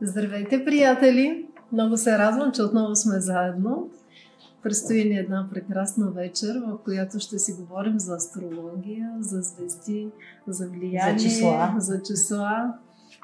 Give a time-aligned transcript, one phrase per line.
[0.00, 1.46] Здравейте, приятели!
[1.72, 3.90] Много се радвам, че отново сме заедно.
[4.62, 10.08] Предстои ни една прекрасна вечер, в която ще си говорим за астрология, за звезди,
[10.46, 11.74] за влияние, за числа.
[11.78, 12.74] За числа.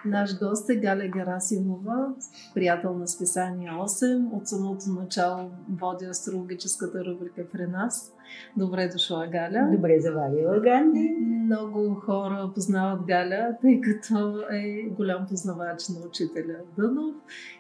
[0.05, 2.15] Наш гост е Галя Гарасимова,
[2.55, 4.33] приятел на списание 8.
[4.33, 5.51] От самото начало
[5.81, 8.13] води астрологическата рубрика при нас.
[8.57, 9.69] Добре дошла, Галя.
[9.73, 11.17] Добре заварила, Ганди.
[11.21, 17.15] Много хора познават Галя, тъй като е голям познавач на учителя Дънов.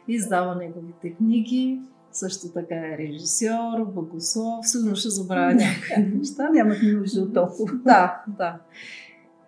[0.09, 1.81] Издава неговите книги.
[2.13, 4.69] Също така е режисьор, богослов.
[4.69, 6.51] Сигурно ще забравя някакви неща.
[6.51, 7.75] Нямат нужда от толкова.
[7.85, 8.59] Да, да.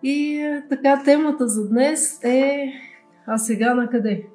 [0.03, 2.73] И е, така, темата за днес е
[3.27, 4.25] А сега на къде?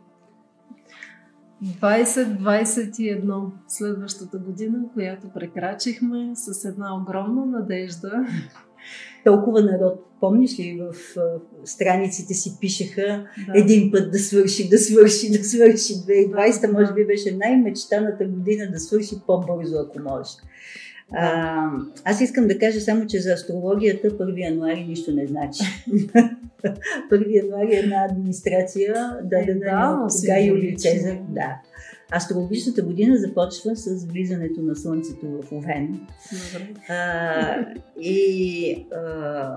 [1.64, 8.26] 2021, следващата година, която прекрачихме с една огромна надежда.
[9.24, 10.94] Толкова народ, помниш ли, в
[11.64, 13.52] страниците си пишеха Да.
[13.54, 15.92] един път да свърши, да свърши, да свърши.
[15.94, 20.30] 2020 Да, може би беше най-мечтаната година да свърши по-бързо, ако може.
[21.12, 21.56] А,
[22.04, 25.62] аз искам да кажа само, че за астрологията 1 януари нищо не значи.
[27.12, 30.76] 1 януари е една администрация, дадена Е, да, от си Гай Юлий.
[30.76, 31.18] Цезар.
[31.28, 31.60] Да.
[32.12, 36.00] Астрологичната година започва с влизането на Слънцето в Овен.
[36.32, 36.68] Добре.
[36.88, 37.66] А,
[38.00, 39.56] и а,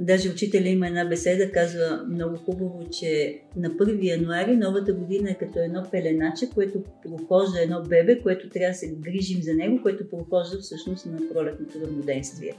[0.00, 5.34] даже учителя има една беседа, казва много хубаво, че на 1 януари новата година е
[5.34, 10.10] като едно пеленаче, което прохожда едно бебе, което трябва да се грижим за него, което
[10.10, 12.52] прохожда всъщност на пролетното равноденствие.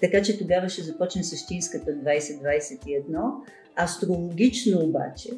[0.00, 2.98] Така че тогава ще започне същинската 2021.
[3.76, 5.30] Астрологично обаче,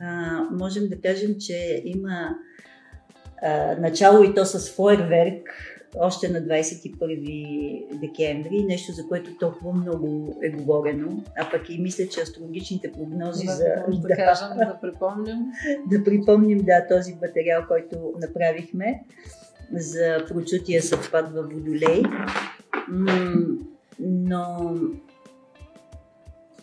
[0.00, 2.36] а, можем да кажем, че има
[3.42, 5.48] а, начало и то с фойерверк,
[5.98, 12.08] още на 21 декември, нещо за което толкова много е говорено, а пък и мисля,
[12.08, 13.64] че астрологичните прогнози Да, за...
[13.88, 15.38] може да, кажем, да припомним.
[15.90, 19.04] да припомним да, този материал, който направихме
[19.72, 22.02] за прочутия съвпад в Водолей.
[24.00, 24.74] Но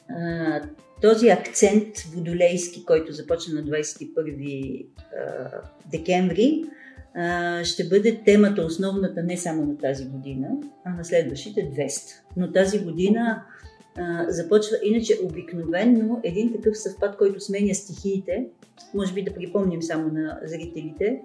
[0.09, 0.61] а,
[1.01, 5.49] този акцент водолейски, който започна на 21 а,
[5.91, 6.63] декември,
[7.63, 10.47] ще бъде темата основната не само на тази година,
[10.85, 12.13] а на следващите 200.
[12.37, 13.43] Но тази година
[14.27, 18.45] започва, иначе обикновенно един такъв съвпад, който сменя стихиите,
[18.93, 21.21] може би да припомним само на зрителите,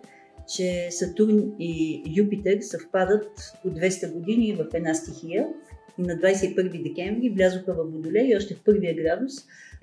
[0.54, 3.28] че Сатурн и Юпитер съвпадат
[3.62, 5.48] по 200 години в една стихия
[5.98, 9.32] и на 21 декември влязоха в Водолей и още в първия градус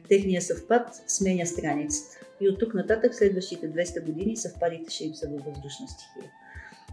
[0.10, 2.19] техния съвпад сменя страницата.
[2.42, 6.32] И от тук нататък следващите 200 години съвпадите ще им са във въздушна стихия.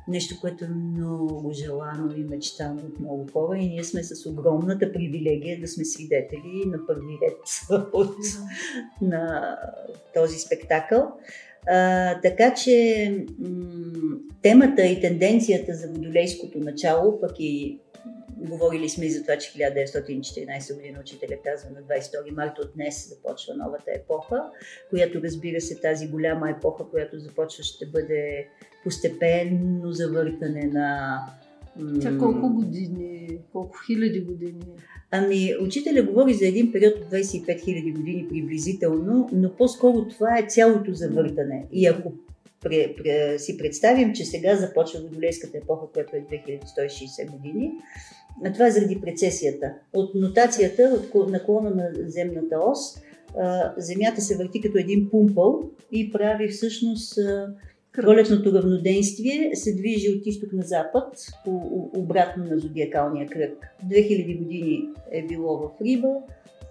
[0.09, 4.93] Нещо, което е много желано и мечтано от много хора и ние сме с огромната
[4.93, 7.39] привилегия да сме свидетели на първи ред
[7.93, 8.17] от
[9.01, 9.57] на
[10.15, 11.13] този спектакъл.
[11.69, 17.81] А, така че м- темата и тенденцията за водолейското начало, пък и
[18.37, 23.09] говорили сме и за това, че 1914 година учителя казва на 22 марта от днес
[23.09, 24.51] започва новата епоха,
[24.91, 28.49] която разбира се тази голяма епоха, която започва ще бъде
[28.85, 31.19] постепенно завъртане на
[32.03, 34.67] Тя колко години, колко хиляди години?
[35.11, 40.47] Ами, учителя говори за един период от 25 000 години приблизително, но по-скоро това е
[40.49, 41.67] цялото завъртане.
[41.73, 42.13] И ако
[42.61, 47.73] пре, пре, си представим, че сега започва Водолейската епоха, която е 2160 години,
[48.45, 49.73] а това е заради прецесията.
[49.93, 52.79] От нотацията, от наклона на земната ос,
[53.77, 57.19] Земята се върти като един пумпъл и прави всъщност
[57.97, 61.51] Пролетното равноденствие се движи от изток на запад, по,
[61.97, 63.67] обратно на зодиакалния кръг.
[63.87, 66.09] 2000 години е било в Риба,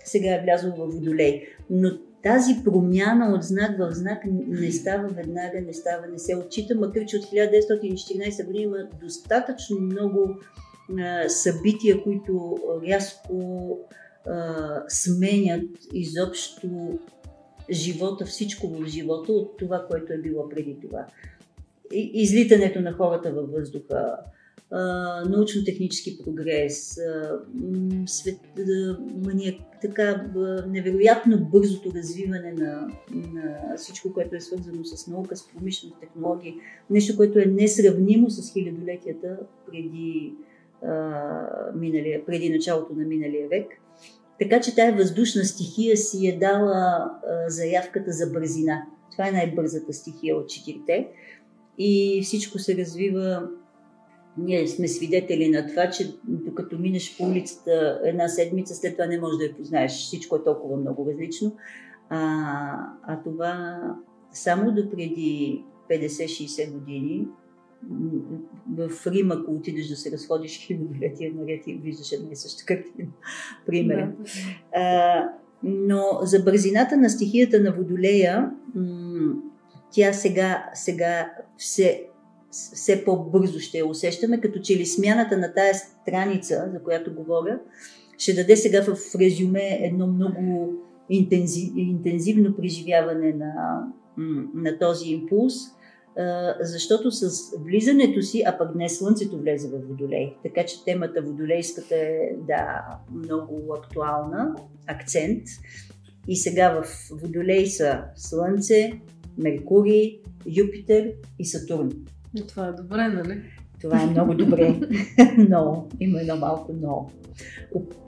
[0.04, 1.44] сега е влязло в Водолей.
[1.70, 1.90] Но
[2.24, 7.06] тази промяна от знак в знак не става веднага, не става, не се отчита, макар
[7.06, 10.36] че от 1914 година има достатъчно много
[11.28, 12.58] събития, които
[12.88, 13.80] рязко
[14.88, 17.00] сменят изобщо
[17.72, 21.06] живота, всичко в живота от това, което е било преди това.
[21.94, 24.18] Излитането на хората във въздуха,
[25.30, 26.98] научно-технически прогрес,
[28.06, 28.40] свет,
[29.26, 30.28] мания, така
[30.68, 36.56] невероятно бързото развиване на, на всичко, което е свързано с наука, с промишленост, технологии,
[36.90, 39.40] нещо, което е несравнимо с хилядолетията
[39.72, 40.34] преди,
[41.76, 43.68] миналия, преди началото на миналия век.
[44.40, 47.12] Така че тая въздушна стихия си е дала
[47.48, 48.82] заявката за бързина.
[49.12, 51.08] Това е най-бързата стихия от четирите.
[51.78, 53.50] И всичко се развива.
[54.38, 59.20] Ние сме свидетели на това, че докато минеш по улицата една седмица, след това не
[59.20, 59.92] можеш да я познаеш.
[59.92, 61.56] Всичко е толкова много различно.
[62.10, 62.20] А,
[63.04, 63.82] а това
[64.32, 67.28] само до преди 50-60 години
[68.78, 73.08] в Рим, ако отидеш да се разходиш хилядолетия наред и виждаш една и съща картина,
[73.66, 74.14] примерно.
[74.74, 75.30] Да.
[75.64, 78.52] но за бързината на стихията на Водолея,
[79.92, 82.04] тя сега, сега все,
[82.52, 87.60] все по-бързо ще я усещаме, като че ли смяната на тая страница, за която говоря,
[88.18, 90.74] ще даде сега в резюме едно много
[91.10, 93.84] интензив, интензивно преживяване на,
[94.56, 95.54] на този импулс,
[96.60, 97.30] защото с
[97.60, 102.86] влизането си, а пък днес Слънцето влезе в Водолей, така че темата Водолейската е да,
[103.14, 104.56] много актуална,
[104.88, 105.44] акцент.
[106.28, 109.02] И сега в Водолей са Слънце,
[109.38, 111.92] Меркурий, Юпитер и Сатурн.
[112.38, 113.42] И това е добре, нали?
[113.82, 114.80] Това е много добре,
[115.38, 117.10] но има едно малко но.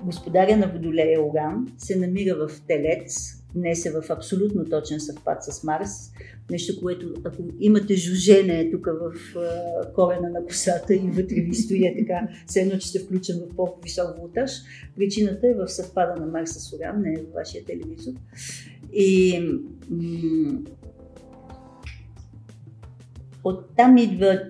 [0.03, 5.63] Господаря на Водолея Оран се намира в Телец, днес е в абсолютно точен съвпад с
[5.63, 6.11] Марс.
[6.51, 9.13] Нещо, което ако имате жужене тук в
[9.95, 14.17] корена на косата и вътре ви стои така, все едно, че сте включен в по-висок
[14.19, 14.51] волтаж,
[14.95, 18.13] причината е в съвпада на Марс с Оран, не е в вашия телевизор.
[18.93, 19.39] И
[19.89, 20.59] м-
[23.43, 24.47] Оттам идва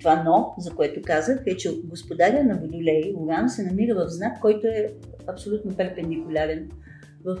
[0.00, 4.40] това но, за което казах, е, че господаря на Водолей, Уран, се намира в знак,
[4.40, 4.90] който е
[5.26, 6.70] абсолютно перпендикулярен
[7.24, 7.36] в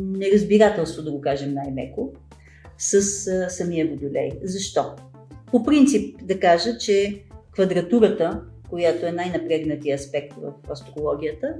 [0.00, 2.12] неразбирателство, да го кажем най-меко,
[2.78, 2.94] с
[3.26, 4.30] а, самия Водолей.
[4.42, 4.96] Защо?
[5.50, 7.22] По принцип да кажа, че
[7.52, 11.54] квадратурата, която е най-напрегнатия аспект в астрологията,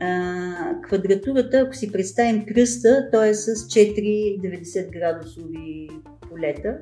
[0.00, 5.88] а, квадратурата, ако си представим кръста, той е с 4,90 градусови
[6.28, 6.78] полета.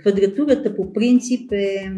[0.00, 1.92] Квадратурата по принцип е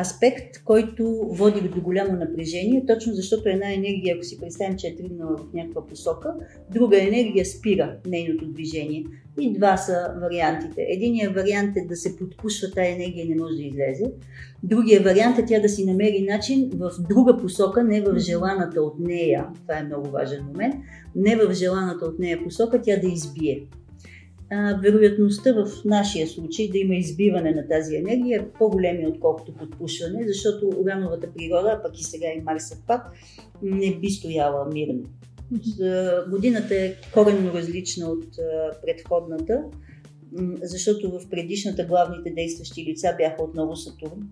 [0.00, 4.96] аспект, който води до голямо напрежение, точно защото една енергия, ако си представим, че е
[4.96, 6.34] тръгнала в някаква посока,
[6.70, 9.04] друга енергия спира нейното движение.
[9.40, 10.86] И два са вариантите.
[10.88, 14.12] Единият вариант е да се подпушва тази енергия и не може да излезе.
[14.62, 18.98] Другия вариант е тя да си намери начин в друга посока, не в желаната от
[18.98, 20.74] нея, това е много важен момент,
[21.16, 23.66] не в желаната от нея посока, тя да избие
[24.50, 30.24] а, вероятността в нашия случай да има избиване на тази енергия е по-големи отколкото подпушване,
[30.26, 33.02] защото урановата природа, пък и сега и Марсът пак,
[33.62, 35.02] не би стояла мирно.
[36.30, 38.24] Годината е коренно различна от
[38.82, 39.64] предходната,
[40.62, 44.28] защото в предишната главните действащи лица бяха отново Сатурн,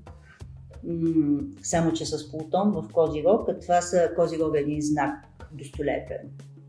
[1.63, 5.15] само че с Плутон в Козирог, а това са Козирог е един знак
[5.53, 6.19] достолепен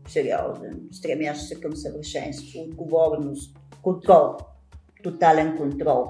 [0.06, 4.36] сериозен, стремящ се към съвършенство, отговорност, контрол,
[5.02, 6.06] тотален контрол,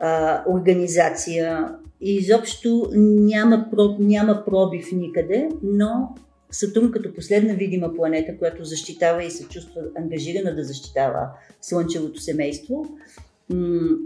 [0.00, 1.74] а, организация.
[2.00, 6.14] И изобщо няма, няма пробив никъде, но
[6.50, 11.30] Сатурн като последна видима планета, която защитава и се чувства ангажирана да защитава
[11.60, 12.84] Слънчевото семейство,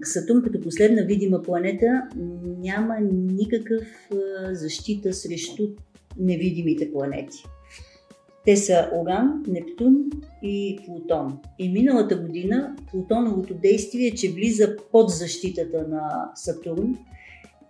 [0.04, 2.02] Сатурн като последна видима планета
[2.58, 3.82] няма никакъв
[4.52, 5.68] защита срещу
[6.18, 7.44] невидимите планети.
[8.44, 9.96] Те са Оран, Нептун
[10.42, 11.38] и Плутон.
[11.58, 16.96] И миналата година Плутоновото действие че влиза под защитата на Сатурн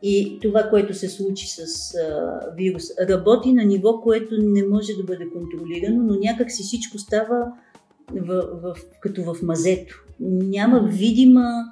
[0.03, 5.05] и това, което се случи с а, вирус, работи на ниво, което не може да
[5.05, 7.53] бъде контролирано, но някак си всичко става
[8.13, 10.05] в, в, като в мазето.
[10.21, 11.65] Няма видима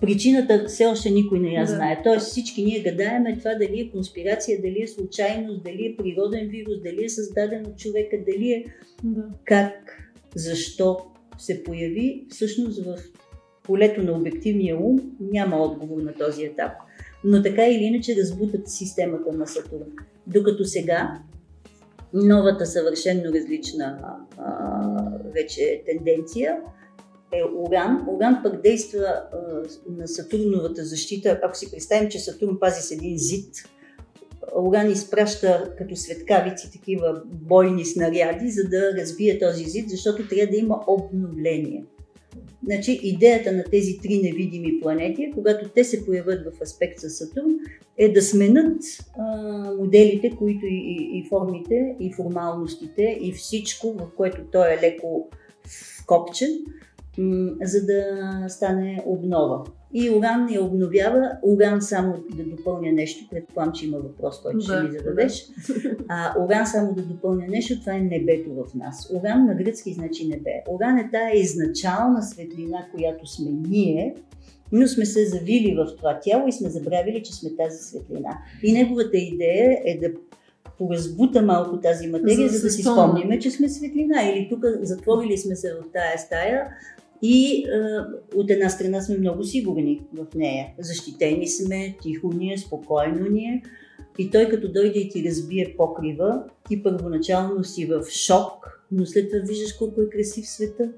[0.00, 1.66] Причината все още никой не я да.
[1.66, 2.00] знае.
[2.04, 6.82] Тоест всички ние гадаеме това дали е конспирация, дали е случайност, дали е природен вирус,
[6.82, 8.64] дали е създаден от човека, дали е
[9.04, 9.24] да.
[9.44, 9.72] как,
[10.34, 10.98] защо
[11.38, 12.26] се появи.
[12.30, 12.96] Всъщност в
[13.62, 16.72] полето на обективния ум няма отговор на този етап.
[17.24, 19.92] Но така или иначе разбутат системата на Сатурн.
[20.26, 21.18] Докато сега
[22.14, 23.98] новата съвършенно различна
[24.38, 26.56] а, вече тенденция
[27.32, 28.06] е Уран.
[28.08, 29.38] Уран пък действа а,
[29.88, 31.40] на Сатурновата защита.
[31.42, 33.54] Ако си представим, че Сатурн пази с един зид,
[34.56, 40.56] Уран изпраща като светкавици такива бойни снаряди, за да разбие този зид, защото трябва да
[40.56, 41.84] има обновление.
[42.64, 47.58] Значи, идеята на тези три невидими планети, когато те се появят в аспект с Сатурн,
[47.98, 48.82] е да сменят
[49.18, 54.78] а, моделите, които и, и, и формите, и формалностите, и всичко, в което той е
[54.82, 55.28] леко
[56.02, 56.50] вкопчен,
[57.62, 58.04] за да
[58.48, 59.64] стане обнова.
[59.94, 61.30] И Уран я обновява.
[61.42, 65.46] Уран само да допълня нещо, предполагам, че има въпрос, който ще ми зададеш.
[66.08, 69.10] А, Уран само да допълня нещо, това е небето в нас.
[69.14, 70.50] Уран на гръцки значи небе.
[70.70, 74.14] Уран е тая изначална светлина, която сме ние,
[74.72, 78.38] но сме се завили в това тяло и сме забравили, че сме тази светлина.
[78.62, 80.08] И неговата идея е да
[80.78, 83.40] поразбута малко тази материя, За за, да да си спомним.
[83.40, 84.22] че сме светлина.
[84.22, 86.68] Или тук затворили сме се в тая стая
[87.22, 90.66] и а, от една страна сме много сигурни в нея.
[90.78, 93.62] Защитени сме, тихо ни е, спокойно ни е.
[94.18, 99.30] И той като дойде и ти разбие покрива, ти първоначално си в шок, но след
[99.30, 100.92] това виждаш колко е красив света.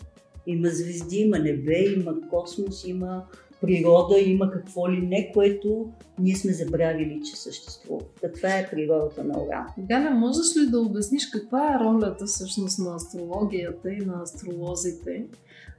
[0.46, 3.24] Има звезди, има небе, има космос, има
[3.60, 8.00] природа, има какво ли не, което ние сме забравили, че съществува.
[8.34, 9.66] Това е природата на Оран.
[9.78, 15.26] Галя, можеш ли да обясниш каква е ролята всъщност на астрологията и на астролозите?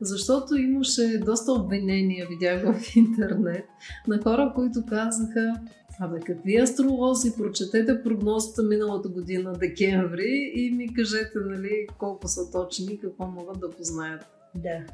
[0.01, 3.65] Защото имаше доста обвинения, видях в интернет,
[4.07, 5.53] на хора, които казаха
[6.01, 7.35] Абе, какви астролози?
[7.37, 13.69] Прочетете прогнозата миналата година, декември, и ми кажете, нали, колко са точни какво могат да
[13.69, 14.25] познаят.
[14.55, 14.85] Да.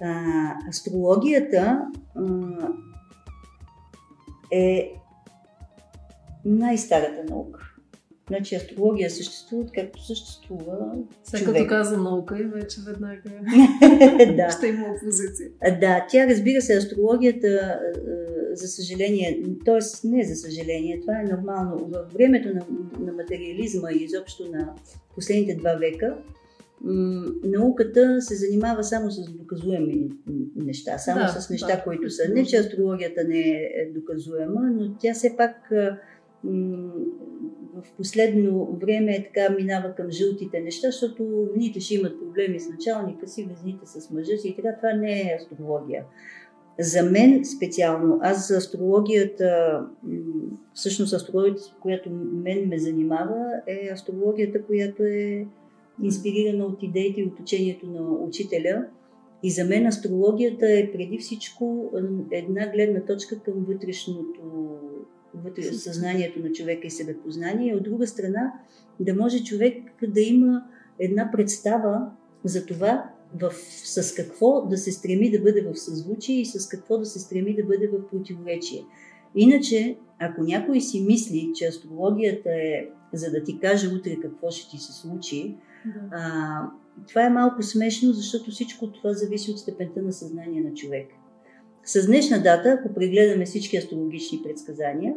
[0.00, 1.82] А, астрологията
[2.16, 2.22] а,
[4.52, 4.92] е
[6.44, 7.74] най-старата наука.
[8.28, 10.94] Значи астрология съществува, както съществува
[11.24, 11.56] Сега човек.
[11.56, 13.20] като каза наука и вече веднага
[14.36, 14.50] да.
[14.50, 15.48] ще има опозиция.
[15.80, 17.80] Да, тя разбира се, астрологията,
[18.52, 20.08] за съжаление, т.е.
[20.08, 21.88] не за съжаление, това е нормално.
[21.88, 22.66] В времето на,
[23.00, 24.72] на материализма и изобщо на
[25.14, 26.16] последните два века,
[27.44, 30.08] науката се занимава само с доказуеми
[30.56, 31.82] неща, само Да, с неща, да.
[31.82, 32.22] които са.
[32.34, 35.70] Не, че астрологията не е доказуема, но тя все пак
[37.84, 43.28] в последно време така минава към жълтите неща, защото вените ще имат проблеми с началника
[43.28, 44.76] си, везните с мъжа си и така.
[44.76, 46.04] Това не е астрология.
[46.80, 49.80] За мен специално, аз за астрологията,
[50.74, 55.46] всъщност астрологията, която мен ме занимава, е астрологията, която е
[56.02, 58.84] инспирирана от идеите и от учението на учителя.
[59.42, 61.90] И за мен астрологията е преди всичко
[62.32, 64.40] една гледна точка към вътрешното
[65.34, 67.72] вътре, съзнанието на човека и себепознание.
[67.72, 68.52] И от друга страна,
[69.00, 69.76] да може човек
[70.08, 70.62] да има
[70.98, 72.10] една представа
[72.44, 73.52] за това в,
[73.84, 77.56] с какво да се стреми да бъде в съзвучие и с какво да се стреми
[77.56, 78.84] да бъде в противоречие.
[79.34, 84.70] Иначе, ако някой си мисли, че астрологията е за да ти каже утре какво ще
[84.70, 85.56] ти се случи,
[85.86, 86.00] Да.
[86.10, 86.62] а,
[87.08, 91.08] това е малко смешно, защото всичко това зависи от степента на съзнание на човек.
[91.88, 95.14] С днешна дата, ако прегледаме всички астрологични предсказания,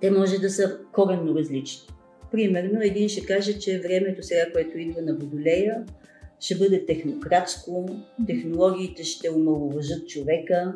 [0.00, 1.88] те може да са коренно различни.
[2.32, 5.84] Примерно, един ще каже, че времето сега, което идва на Водолея,
[6.40, 7.86] ще бъде технократско,
[8.26, 10.74] технологиите ще омалуважат човека,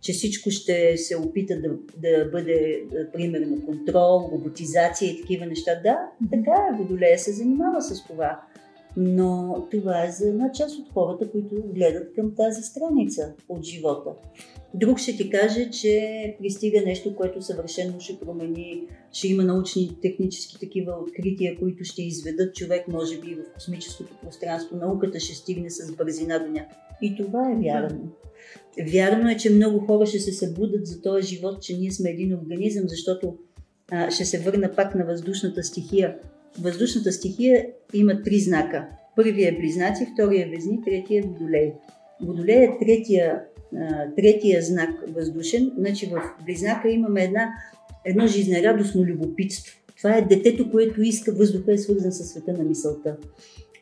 [0.00, 5.80] че всичко ще се опита да, да бъде, да, примерно, контрол, роботизация и такива неща.
[5.82, 5.98] Да,
[6.30, 8.40] така е, Водолея се занимава с това.
[8.96, 14.10] Но това е за една част от хората, които гледат към тази страница от живота.
[14.74, 18.82] Друг ще ти каже, че пристига нещо, което съвършено ще промени,
[19.12, 24.76] ще има научни, технически такива открития, които ще изведат човек, може би, в космическото пространство.
[24.76, 26.76] Науката ще стигне с бързина до някъде.
[27.02, 28.12] И това е вярно.
[28.92, 32.34] Вярно е, че много хора ще се събудат за този живот, че ние сме един
[32.34, 33.36] организъм, защото
[33.90, 36.18] а, ще се върна пак на въздушната стихия.
[36.60, 38.86] Въздушната стихия има три знака.
[39.16, 41.72] Първият е близнаци, втория е везни, третия е водолей.
[42.22, 43.40] Водолей е третия,
[44.16, 45.72] третия знак въздушен.
[45.78, 47.48] Значи в близнака имаме една,
[48.04, 49.78] едно жизнерадостно любопитство.
[49.96, 53.16] Това е детето, което иска, въздуха е свързан със света на мисълта.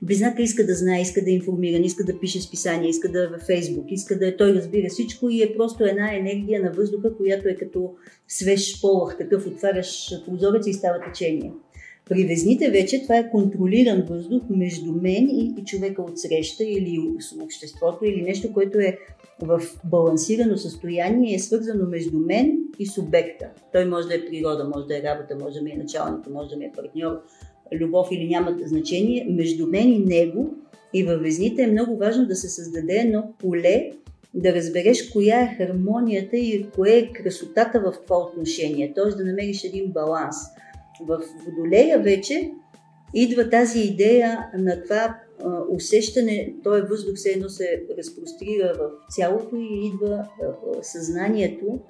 [0.02, 3.26] Близнака иска да знае, иска да е информиран, иска да пише списания, иска да е
[3.26, 7.16] във Фейсбук, иска да е, той разбира всичко и е просто една енергия на въздуха,
[7.16, 7.94] която е като
[8.28, 11.52] свеж полах, такъв отваряш прозорец и става течение.
[12.10, 16.98] При везните вече това е контролиран въздух между мен и, и човека от среща или
[17.42, 18.98] обществото или нещо, което е
[19.42, 23.46] в балансирано състояние, е свързано между мен и субекта.
[23.72, 26.48] Той може да е природа, може да е работа, може да ми е началник, може
[26.48, 27.20] да ми е партньор,
[27.72, 30.54] любов или няма значение, между мен и него
[30.94, 33.90] и във везните е много важно да се създаде едно поле,
[34.34, 39.16] да разбереш коя е хармонията и кое е красотата в това отношение, т.е.
[39.16, 40.36] да намериш един баланс.
[41.00, 42.50] В Водолея вече
[43.14, 45.16] идва тази идея на това
[45.68, 51.80] усещане, този въздух все едно се разпрострира в цялото и идва а, съзнанието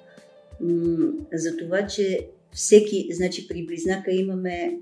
[1.33, 4.79] за това, че всеки, значи при близнака имаме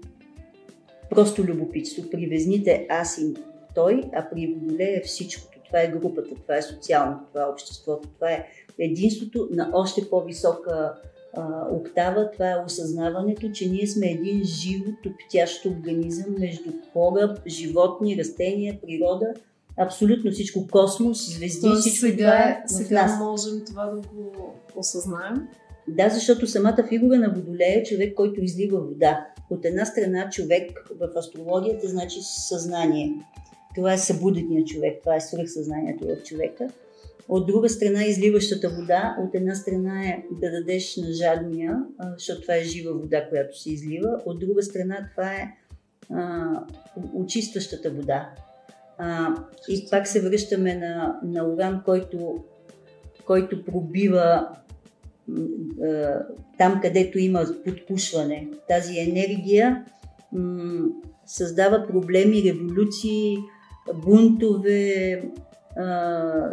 [1.09, 3.33] просто любопитство, при везните аз и
[3.75, 5.59] той, а при Водолея е всичкото.
[5.65, 8.45] Това е групата, това е социалното, това е обществото, това е
[8.79, 10.93] единството на още по-висока
[11.33, 18.17] а, октава, това е осъзнаването, че ние сме един живо, топтящ организъм между хора, животни,
[18.17, 19.33] растения, природа,
[19.77, 23.19] абсолютно всичко, космос, звезди, Тоест, всичко сега, това е в сега нас.
[23.19, 25.47] можем това да го осъзнаем.
[25.87, 29.27] Да, защото самата фигура на Водолея е човек, който излива вода.
[29.49, 33.13] От една страна човек в астрологията значи съзнание.
[33.75, 36.67] Това е събуденият човек, това е свръхсъзнанието в човека.
[37.29, 41.77] От друга страна изливащата вода, от една страна е да дадеш на жадния,
[42.17, 44.21] защото това е жива вода, която се излива.
[44.25, 45.51] От друга страна това е
[46.13, 46.47] а,
[47.13, 48.29] очистващата вода.
[48.97, 49.35] А,
[49.69, 52.43] и пак се връщаме на, на уран, който,
[53.25, 54.47] който пробива
[55.83, 56.19] а,
[56.57, 58.47] там, където има подпушване.
[58.67, 59.85] Тази енергия
[60.31, 60.89] м-
[61.25, 63.37] създава проблеми, революции,
[63.93, 65.21] бунтове,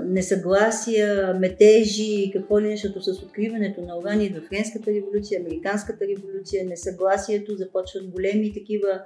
[0.05, 7.57] несъгласия, метежи, какво ли нещо, с откриването на урани в Френската революция, Американската революция, несъгласието,
[7.57, 9.01] започват големи такива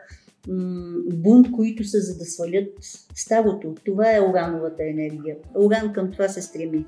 [0.48, 2.68] м- бунт, които са за да свалят
[3.14, 3.74] старото.
[3.84, 5.36] Това е урановата енергия.
[5.54, 6.84] Уран към това се стреми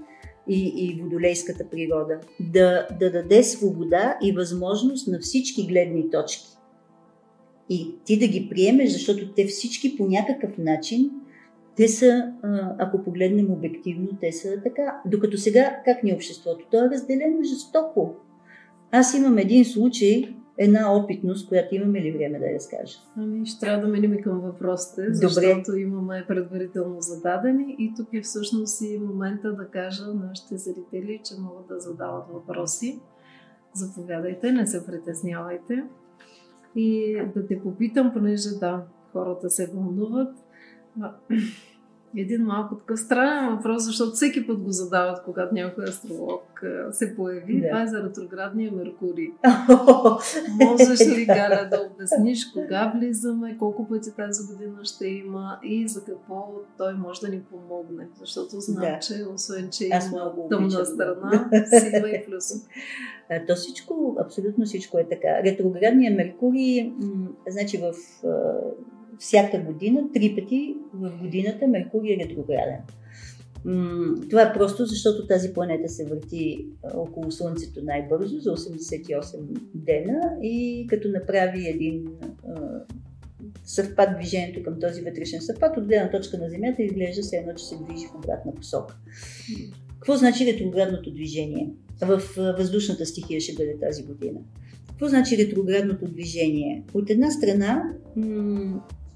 [0.48, 2.20] и, и водолейската природа.
[2.40, 6.48] Да, да даде свобода и възможност на всички гледни точки.
[7.68, 11.10] И ти да ги приемеш, защото те всички по някакъв начин
[11.76, 12.32] те са,
[12.78, 15.00] ако погледнем обективно, те са така.
[15.06, 16.66] Докато сега, как ни е обществото?
[16.70, 18.14] То е разделено жестоко.
[18.90, 22.98] Аз имам един случай, една опитност, която имаме ли време да я разкажа?
[23.16, 25.80] Ами, ще трябва да минем към въпросите, защото Добре.
[25.80, 31.34] имаме предварително зададени и тук е всъщност и момента да кажа на нашите зрители, че
[31.40, 33.00] могат да задават въпроси.
[33.74, 35.84] Заповядайте, не се притеснявайте.
[36.76, 40.36] И да те попитам, понеже да, хората се вълнуват,
[42.16, 47.60] един малко такъв странен въпрос, защото всеки път го задават, когато някой астролог се появи.
[47.60, 47.68] Да.
[47.68, 49.28] Това е за ретроградния Меркурий.
[50.60, 56.04] Можеш ли, Галя, да обясниш кога влизаме, колко пъти тази година ще има и за
[56.04, 58.08] какво той може да ни помогне?
[58.20, 58.98] Защото знам, да.
[58.98, 62.44] че освен, че Аз има тъмна страна, си има и плюс.
[63.48, 65.42] То всичко, абсолютно всичко е така.
[65.44, 67.92] Ретроградния Меркурий, м- значи в
[69.22, 72.78] всяка година, три пъти в годината Меркурий е ретрограден.
[74.30, 79.36] Това е просто защото тази планета се върти около Слънцето най-бързо за 88
[79.74, 82.04] дена и като направи един
[83.64, 87.64] съвпад движението към този вътрешен съвпад, от гледна точка на Земята изглежда се едно, че
[87.64, 88.96] се движи в обратна посока.
[89.94, 91.70] Какво значи ретроградното движение?
[92.00, 94.40] В въздушната стихия ще бъде тази година.
[94.88, 96.84] Какво значи ретроградното движение?
[96.94, 97.82] От една страна,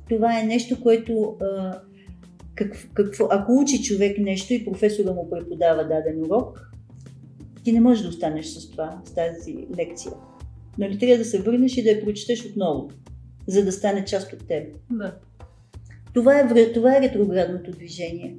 [0.09, 1.81] това е нещо, което а,
[2.55, 6.71] как, какво, ако учи човек нещо и професора му преподава даден урок,
[7.65, 10.13] ти не можеш да останеш с това, с тази лекция.
[10.79, 12.91] Нали, трябва да се върнеш и да я прочетеш отново,
[13.47, 14.77] за да стане част от теб.
[14.91, 15.15] Да.
[16.15, 18.37] Това е, това е ретроградното движение.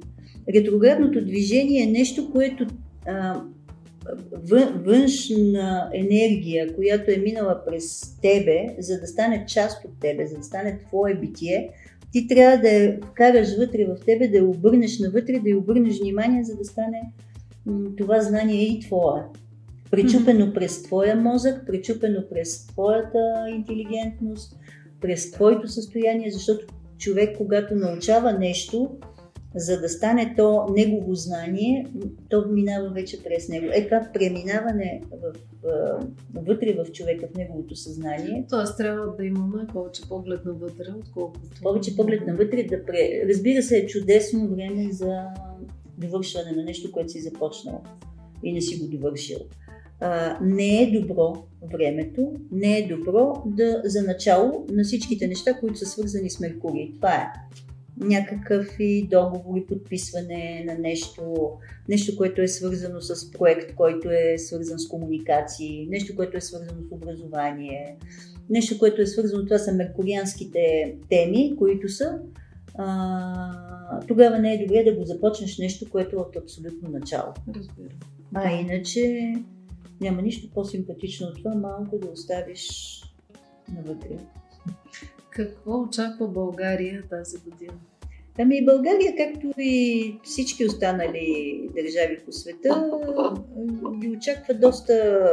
[0.54, 2.66] Ретроградното движение е нещо, което
[3.06, 3.42] а,
[4.84, 10.44] външна енергия, която е минала през тебе, за да стане част от тебе, за да
[10.44, 11.70] стане твое битие,
[12.12, 16.00] ти трябва да я вкараш вътре в тебе, да я обърнеш навътре, да я обърнеш
[16.00, 17.02] внимание, за да стане
[17.96, 19.22] това знание и твое.
[19.90, 20.54] Причупено mm-hmm.
[20.54, 24.56] през твоя мозък, причупено през твоята интелигентност,
[25.00, 26.66] през твоето състояние, защото
[26.98, 28.90] човек, когато научава нещо,
[29.54, 31.86] за да стане то негово знание,
[32.28, 33.66] то минава вече през него.
[33.72, 35.32] Е това преминаване в,
[36.34, 38.46] вътре в човека, в неговото съзнание.
[38.50, 41.48] Тоест трябва да имаме повече поглед навътре, отколкото...
[41.62, 43.22] Повече поглед навътре, да пре...
[43.28, 45.24] разбира се, е чудесно време за
[45.98, 47.82] довършване на нещо, което си започнал
[48.42, 49.38] и не си го довършил.
[50.00, 51.32] А, не е добро
[51.72, 56.94] времето, не е добро да, за начало на всичките неща, които са свързани с Меркурий.
[56.96, 57.32] Това е
[58.00, 58.76] някакъв
[59.10, 61.52] договор и подписване на нещо,
[61.88, 66.82] нещо, което е свързано с проект, който е свързан с комуникации, нещо, което е свързано
[66.88, 67.96] с образование,
[68.50, 72.18] нещо, което е свързано, това са меркурианските теми, които са,
[72.74, 77.32] а, тогава не е добре да го започнеш нещо, което е от абсолютно начало.
[77.56, 77.94] Разбира.
[78.34, 79.32] А иначе
[80.00, 83.02] няма нищо по-симпатично от това, малко да оставиш
[83.74, 84.16] навътре.
[85.30, 87.72] Какво очаква България тази година?
[88.40, 92.90] Ами България, както и всички останали държави по света,
[94.00, 95.24] ги очаква доста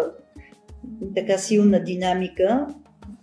[1.15, 2.67] така силна динамика,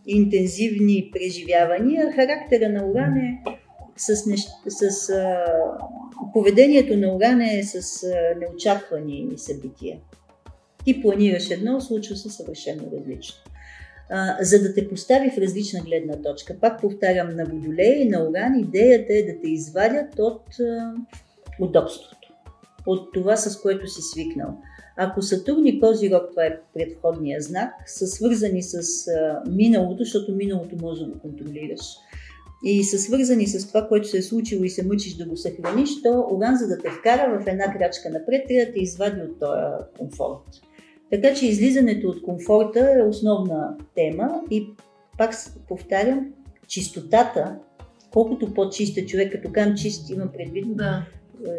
[0.06, 2.12] интензивни преживявания.
[2.12, 3.42] Характера на Уран е
[3.96, 4.48] с, нещ...
[4.68, 5.10] с
[6.32, 9.98] поведението на Уран е с а, неочаквани събития.
[10.84, 13.51] Ти планираш едно, случва се съвършено различно
[14.40, 16.56] за да те постави в различна гледна точка.
[16.60, 20.42] Пак повтарям, на Водолея и на Уран идеята е да те извадят от
[21.60, 22.28] удобството.
[22.86, 24.58] от това, с което си свикнал.
[24.96, 28.82] Ако Сатурн и Козирог, това е предходния знак, са свързани с
[29.50, 31.80] миналото, защото миналото може да го контролираш,
[32.64, 36.02] и са свързани с това, което се е случило и се мъчиш да го съхраниш,
[36.02, 39.40] то Оран, за да те вкара в една крачка напред, трябва да те извади от
[39.40, 40.42] този комфорт.
[41.12, 44.68] Така че излизането от комфорта е основна тема и
[45.18, 45.34] пак
[45.68, 46.32] повтарям,
[46.66, 47.56] чистотата,
[48.12, 51.06] колкото по-чист е човек, като кам чист, имам предвид, да.
[51.46, 51.50] Е,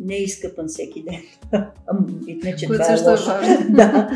[0.00, 1.22] не е изкъпан всеки ден.
[2.42, 3.30] не, че Което това е, е лошо.
[3.70, 4.10] да.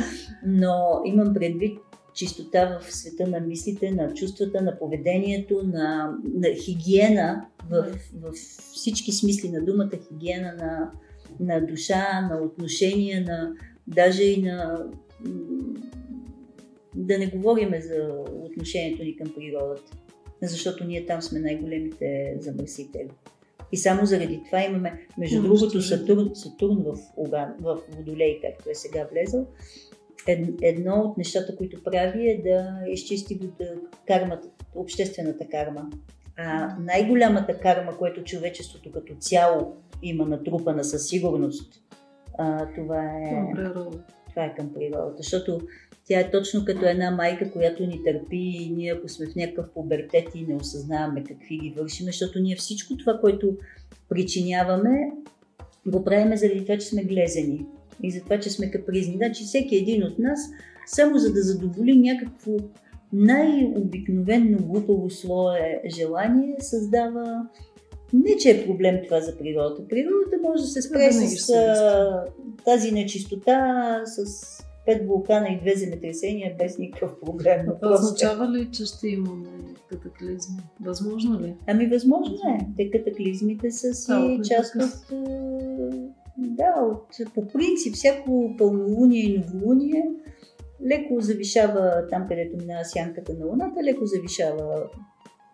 [0.46, 1.78] Но имам предвид
[2.14, 8.32] чистота в света на мислите, на чувствата, на поведението, на, на хигиена в, в
[8.74, 10.90] всички смисли на думата, хигиена на,
[11.40, 13.52] на душа, на отношения, на,
[13.86, 14.86] даже и на
[16.94, 19.96] да не говорим за отношението ни към природата,
[20.42, 23.08] защото ние там сме най-големите замърсители.
[23.72, 28.74] И само заради това имаме, между другото, Сатурн, Сатурн в, Уран, в Водолей, както е
[28.74, 29.46] сега влезъл,
[30.62, 33.40] едно от нещата, които прави е да изчисти
[34.06, 35.90] кармата, обществената карма.
[36.36, 41.82] А най-голямата карма, което човечеството като цяло има натрупана със сигурност,
[42.38, 43.52] а, това е...
[44.30, 45.16] Това е към природата.
[45.16, 45.60] Защото
[46.04, 49.66] тя е точно като една майка, която ни търпи и ние ако сме в някакъв
[49.74, 53.56] пубертет и не осъзнаваме какви ги вършим, защото ние всичко това, което
[54.08, 55.12] причиняваме,
[55.86, 57.66] го правиме заради това, че сме глезени
[58.02, 59.16] и за това, че сме капризни.
[59.16, 60.40] Значи всеки един от нас,
[60.86, 62.52] само за да задоволи някакво
[63.12, 67.48] най-обикновено глупаво свое желание, създава
[68.12, 69.88] не, че е проблем това за природата.
[69.88, 72.24] Природата може да се спре да с а,
[72.64, 74.24] тази нечистота, с
[74.86, 77.66] пет вулкана и две земетресения без никакъв проблем.
[77.80, 79.48] Това означава ли, че ще имаме
[79.88, 80.62] катаклизми?
[80.80, 81.54] Възможно ли?
[81.66, 82.58] Ами възможно е.
[82.76, 85.12] Те катаклизмите са си а, част от
[86.38, 90.04] да, от, по принцип, всяко пълнолуние и новолуние
[90.86, 94.84] леко завишава там, където минава сянката на Луната, леко завишава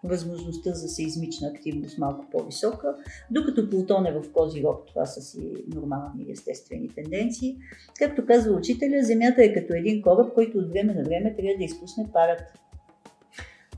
[0.05, 2.97] възможността за сеизмична активност малко по-висока,
[3.31, 5.41] докато Плутон е в Козирог, това са си
[5.75, 7.57] нормални естествени тенденции.
[7.99, 11.65] Както казва учителя, Земята е като един кораб, който от време на време трябва да
[11.65, 12.53] изпусне парата.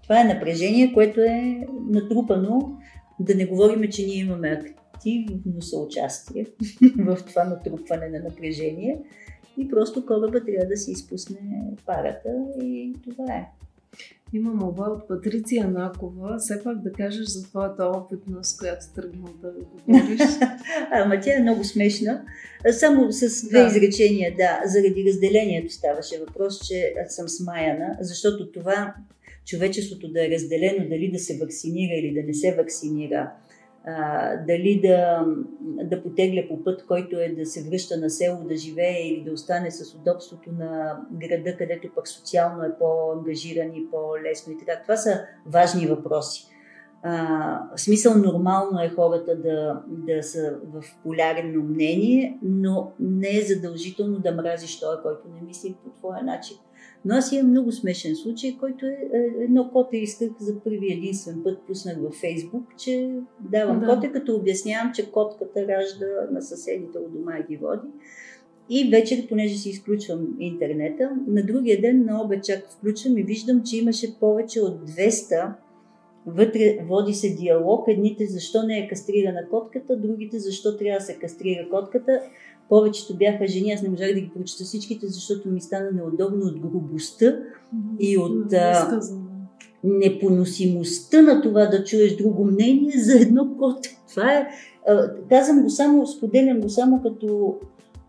[0.03, 2.79] Това е напрежение, което е натрупано,
[3.21, 4.63] да не говорим, че ние имаме
[4.95, 6.47] активно съучастие
[6.99, 9.03] в това натрупване на напрежение
[9.59, 13.47] и просто кораба трябва да си изпусне парата и това е.
[14.33, 19.53] Има молба от Патриция Накова, все пак да кажеш за твоята опитност, която тръгна да
[19.53, 20.21] говориш.
[20.91, 22.25] Ама тя е много смешна.
[22.71, 23.67] Само с две да.
[23.67, 28.95] изречения, да, заради разделението ставаше въпрос, че съм смаяна, защото това
[29.47, 33.31] човечеството да е разделено дали да се вакцинира или да не се вакцинира,
[34.47, 35.27] дали да,
[35.61, 39.33] да потегля по път, който е да се връща на село, да живее или да
[39.33, 44.83] остане с удобството на града, където пък социално е по-ангажиран и по-лесно и така.
[44.83, 46.47] Това са важни въпроси.
[47.03, 53.43] А, в смисъл нормално е хората да, да са в полярно мнение, но не е
[53.43, 56.57] задължително да мразиш той, който не мисли по твоя начин.
[57.05, 61.43] Но аз имам много смешен случай, който е, е едно коте исках за първи единствен
[61.45, 63.11] път, пуснах във Фейсбук, че
[63.41, 63.87] давам да.
[63.87, 67.89] коте, като обяснявам, че котката ражда на съседите от дома и ги води.
[68.69, 73.63] И вечер, понеже си изключвам интернета, на другия ден на обед чак включвам и виждам,
[73.63, 75.53] че имаше повече от 200
[76.27, 77.85] Вътре води се диалог.
[77.89, 82.21] Едните защо не е кастрирана котката, другите защо трябва да се кастрира котката.
[82.69, 86.61] Повечето бяха жени, аз не можах да ги прочета всичките, защото ми стана неудобно от
[86.61, 87.37] грубостта
[88.01, 89.01] и от а,
[89.85, 93.99] непоносимостта на това да чуеш друго мнение за едно коте.
[94.11, 94.49] Това е,
[94.89, 97.55] а, казвам го само, споделям го само като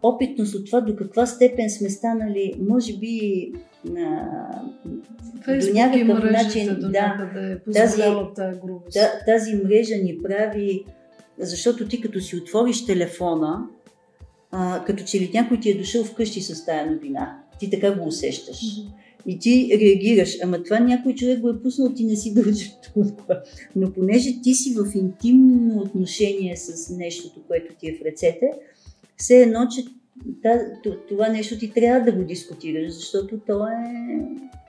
[0.03, 3.51] опитност от това до каква степен сме станали, може би
[3.85, 4.29] на,
[5.47, 7.31] до някакъв начин, до да,
[7.73, 8.01] тази,
[8.35, 10.85] тази, тази мрежа ни прави,
[11.39, 13.67] защото ти като си отвориш телефона,
[14.51, 17.37] а, като че ли някой ти е дошъл вкъщи с тая новина.
[17.59, 18.57] Ти така го усещаш.
[18.57, 19.01] Mm-hmm.
[19.25, 23.41] И ти реагираш, ама това някой човек го е пуснал, ти не си дължи това.
[23.75, 28.51] Но понеже ти си в интимно отношение с нещото, което ти е в ръцете,
[29.21, 29.85] все едно, че
[31.09, 33.77] това нещо ти трябва да го дискутираш, защото то е,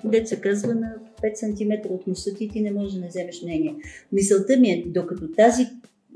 [0.04, 3.74] деца казва, на 5 см от носа ти, ти не можеш да не вземеш мнение.
[4.12, 5.66] Мисълта ми е, докато тази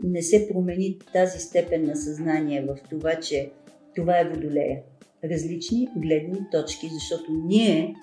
[0.03, 3.51] не се промени тази степен на съзнание в това, че
[3.95, 4.81] това е водолея.
[5.25, 7.95] Различни гледни точки, защото ние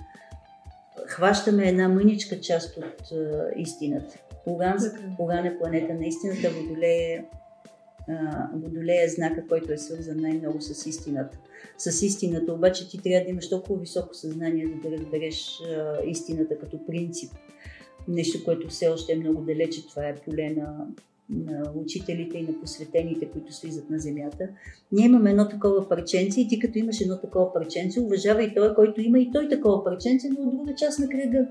[1.07, 4.17] хващаме една мъничка част от uh, истината.
[4.45, 4.77] Уран,
[5.19, 7.25] Уран е планета на истината, Водолей е
[8.53, 11.37] Водолея знака, който е свързан най-много с истината.
[11.77, 16.57] С истината обаче ти трябва да имаш толкова високо съзнание, за да разбереш а, истината
[16.57, 17.31] като принцип.
[18.07, 19.87] Нещо, което все още е много далече.
[19.87, 20.87] Това е поле на,
[21.29, 24.47] на учителите и на посветените, които слизат на земята.
[24.91, 29.01] Ние имаме едно такова парченце и ти като имаш едно такова парченце, уважавай той, който
[29.01, 31.47] има и той такова парченце, но от друга част на кръга.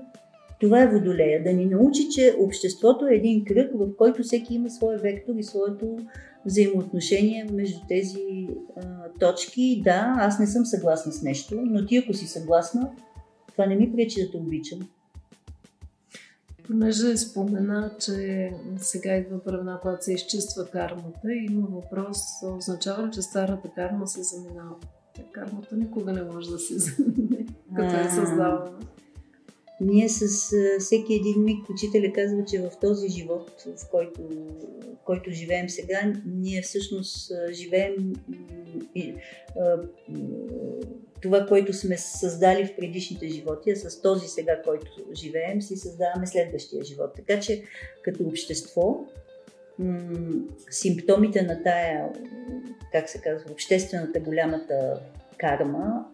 [0.59, 1.43] Това е водолея.
[1.43, 5.43] Да ни научи, че обществото е един кръг, в който всеки има своя вектор и
[5.43, 5.97] своето
[6.45, 8.81] взаимоотношение между тези а,
[9.19, 9.81] точки.
[9.83, 12.91] Да, аз не съм съгласна с нещо, но ти ако си съгласна,
[13.51, 14.79] това не ми пречи да те обичам.
[16.67, 22.17] Понеже спомена, че сега идва времена, когато се изчиства кармата, и има въпрос,
[22.57, 24.75] означава ли, че старата карма се заминава?
[25.31, 28.71] Кармата никога не може да се замине, като е създавана.
[29.83, 35.31] Ние с всеки един миг учителя казва, че в този живот, в който, в който
[35.31, 38.13] живеем сега, ние всъщност живеем
[41.21, 46.27] това, което сме създали в предишните животи, а с този сега, който живеем, си създаваме
[46.27, 47.11] следващия живот.
[47.15, 47.63] Така че
[48.01, 49.05] като общество,
[50.69, 52.09] симптомите на тая,
[52.91, 54.99] как се казва, обществената голямата
[55.37, 56.05] карма,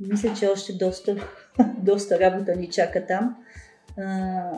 [0.00, 1.28] мисля, че още доста,
[1.78, 3.36] доста работа ни чака там.
[3.98, 4.50] А,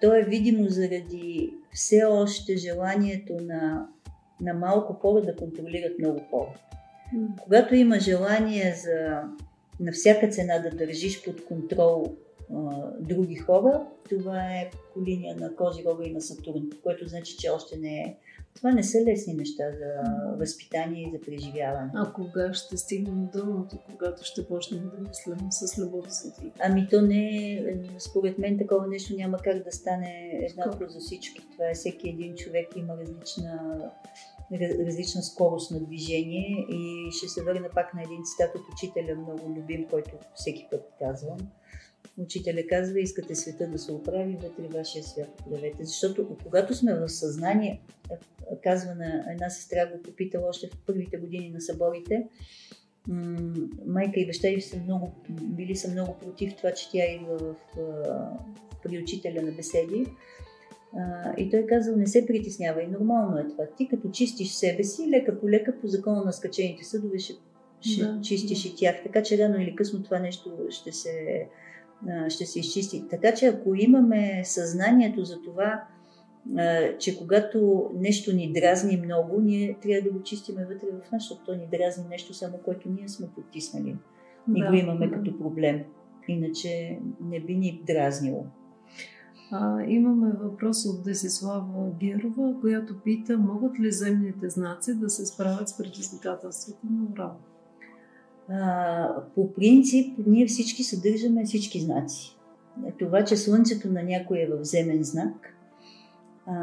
[0.00, 3.88] то е видимо заради все още желанието на,
[4.40, 6.54] на малко хора да контролират много хора.
[7.42, 9.22] Когато има желание за
[9.80, 12.16] на всяка цена да държиш под контрол
[12.54, 12.56] а,
[13.00, 17.76] други хора, това е по линия на Козирога и на Сатурн, което значи, че още
[17.76, 18.16] не е
[18.60, 21.90] това не са лесни неща за възпитание и за преживяване.
[21.94, 26.52] А кога ще стигнем до дъното, когато ще почнем да мислим с любов за други?
[26.60, 31.46] Ами то не е, според мен такова нещо няма как да стане еднакво за всички.
[31.52, 33.90] Това е всеки един човек има различна
[34.86, 39.54] различна скорост на движение и ще се върна пак на един цитат от учителя, много
[39.56, 41.38] любим, който всеки път казвам
[42.22, 45.84] Учителя казва, искате света да се оправи, вътре вашия свят оправете.
[45.84, 47.80] Защото когато сме в съзнание,
[48.62, 52.28] казва на една сестра, го попитала още в първите години на съборите,
[53.86, 57.54] майка и баща й са много, били са много против това, че тя идва в,
[58.82, 60.06] при учителя на беседи.
[61.38, 63.64] и той казал, не се притеснявай, нормално е това.
[63.76, 67.32] Ти като чистиш себе си, лека по лека по закона на скачените съдове ще,
[67.80, 68.68] ще да, чистиш да.
[68.68, 69.02] и тях.
[69.02, 71.46] Така че рано или късно това нещо ще се
[72.28, 73.04] ще се изчисти.
[73.10, 75.84] Така че ако имаме съзнанието за това,
[76.98, 81.44] че когато нещо ни дразни много, ние трябва да го чистиме вътре в нас, защото
[81.44, 83.96] то ни дразни нещо само, което ние сме потиснали.
[84.56, 85.84] И да, го имаме като проблем.
[86.28, 88.46] Иначе не би ни дразнило.
[89.52, 95.68] А, имаме въпрос от Десислава Герова, която пита, могат ли земните знаци да се справят
[95.68, 97.36] с предизвикателството на урал?
[99.34, 102.36] По принцип, ние всички съдържаме всички знаци.
[102.98, 105.54] Това, че Слънцето на някой е в земен знак,
[106.46, 106.54] а,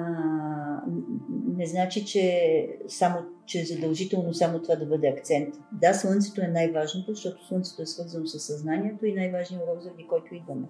[1.48, 5.56] не значи, че, само, че е задължително само това да бъде акцент.
[5.72, 10.36] Да, Слънцето е най-важното, защото Слънцето е свързано с съзнанието и най-важният урок, заради който
[10.36, 10.68] идваме.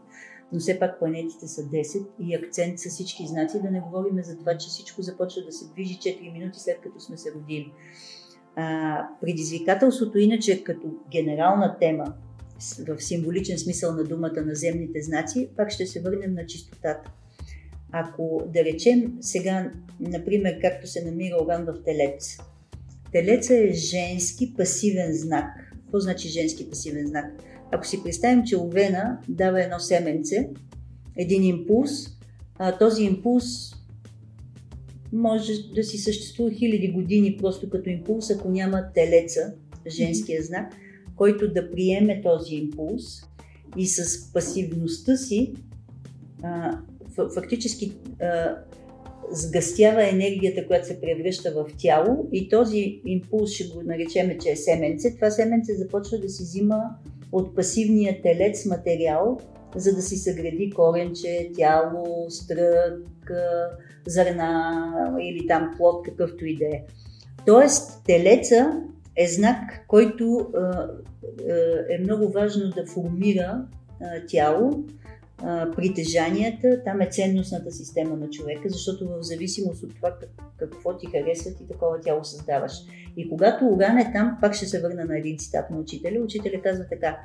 [0.53, 4.37] Но все пак планетите са 10 и акцент са всички знаци, да не говорим за
[4.37, 7.71] това, че всичко започва да се движи 4 минути след като сме се родили.
[9.21, 12.13] Предизвикателството, иначе като генерална тема,
[12.87, 17.11] в символичен смисъл на думата на земните знаци, пак ще се върнем на чистотата.
[17.91, 22.37] Ако да речем сега, например, както се намира Оран в Телец.
[23.11, 25.45] Телеца е женски пасивен знак.
[25.71, 27.25] Какво значи женски пасивен знак?
[27.71, 30.49] Ако си представим, че Овена дава едно семенце,
[31.17, 31.91] един импулс,
[32.59, 33.76] а, този импулс
[35.13, 39.53] може да си съществува хиляди години просто като импулс, ако няма телеца,
[39.87, 40.73] женския знак,
[41.15, 43.03] който да приеме този импулс
[43.77, 45.53] и с пасивността си
[46.43, 46.79] а,
[47.33, 48.55] фактически а,
[49.31, 54.55] сгъстява енергията, която се превръща в тяло и този импулс ще го наречеме, че е
[54.55, 55.15] семенце.
[55.15, 56.81] Това семенце започва да си взима
[57.31, 59.39] от пасивния телец материал,
[59.75, 63.31] за да си съгради коренче, тяло, стрък,
[64.07, 64.91] зърна
[65.21, 66.83] или там плод, какъвто и да е.
[67.45, 68.81] Тоест, телеца
[69.15, 70.51] е знак, който
[71.89, 73.65] е много важно да формира
[74.27, 74.83] тяло,
[75.75, 80.13] притежанията, там е ценностната система на човека, защото в зависимост от това
[80.57, 82.73] какво ти харесва, ти такова тяло създаваш.
[83.17, 86.23] И когато Уран е там, пак ще се върна на един цитат на учителя.
[86.23, 87.17] Учителя казва така,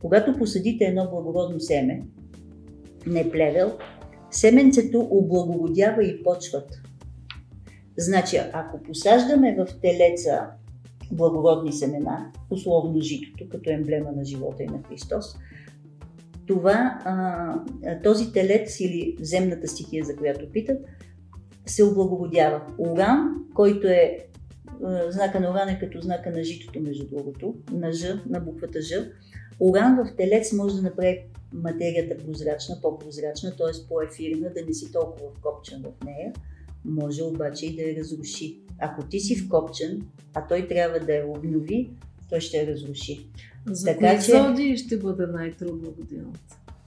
[0.00, 2.02] когато посадите едно благородно семе,
[3.06, 3.78] не плевел,
[4.30, 6.82] семенцето облагородява и почват.
[7.98, 10.46] Значи, ако посаждаме в телеца
[11.12, 15.36] благородни семена, условно житото, като емблема на живота и на Христос,
[16.46, 16.98] това,
[18.02, 20.78] този телец или земната стихия, за която питат,
[21.66, 22.60] се облагородява.
[22.78, 24.26] Уран, който е
[25.08, 28.94] знака на уран е като знака на житото, между другото, на Ж, на буквата Ж.
[29.60, 33.88] Уран в телец може да направи материята прозрачна, по-прозрачна, т.е.
[33.88, 36.32] по-ефирна, да не си толкова вкопчен в нея.
[36.84, 38.58] Може обаче и да я разруши.
[38.78, 41.90] Ако ти си вкопчен, а той трябва да я обнови,
[42.30, 43.26] той ще я разруши.
[43.66, 44.30] За така, кои че...
[44.30, 46.40] зоди ще бъде най-трудно годината?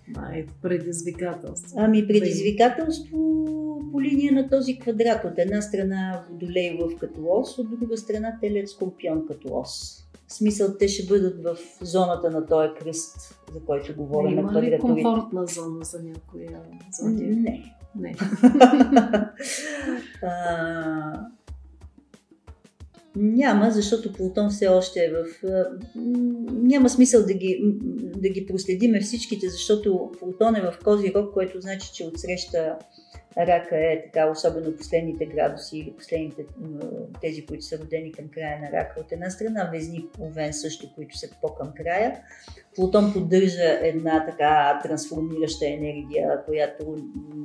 [0.07, 1.75] Най-предизвикателство?
[1.79, 3.45] Ами предизвикателство
[3.91, 5.25] по линия на този квадрат.
[5.25, 10.03] От една страна Водолей лъв като ос, от друга страна Телец Скорпион като ос.
[10.29, 14.41] В смисъл, те ще бъдат в зоната на този кръст, за който говорим на.
[14.41, 16.61] Има ли комфортна зона за някоя
[17.01, 17.29] зодия?
[17.29, 17.75] Не.
[17.95, 18.15] Не.
[20.23, 21.29] а,
[23.15, 25.25] няма, защото Плутон все още е в...
[26.51, 27.59] Няма смисъл да ги,
[28.17, 32.77] да ги проследиме всичките, защото Плутон е в Кози рок, което значи, че отсреща
[33.37, 36.45] рака е така, особено последните градуси последните
[37.21, 38.99] тези, които са родени към края на рака.
[38.99, 42.19] От една страна Везни Овен също, които са по-към края.
[42.75, 46.95] Плутон поддържа една така трансформираща енергия, която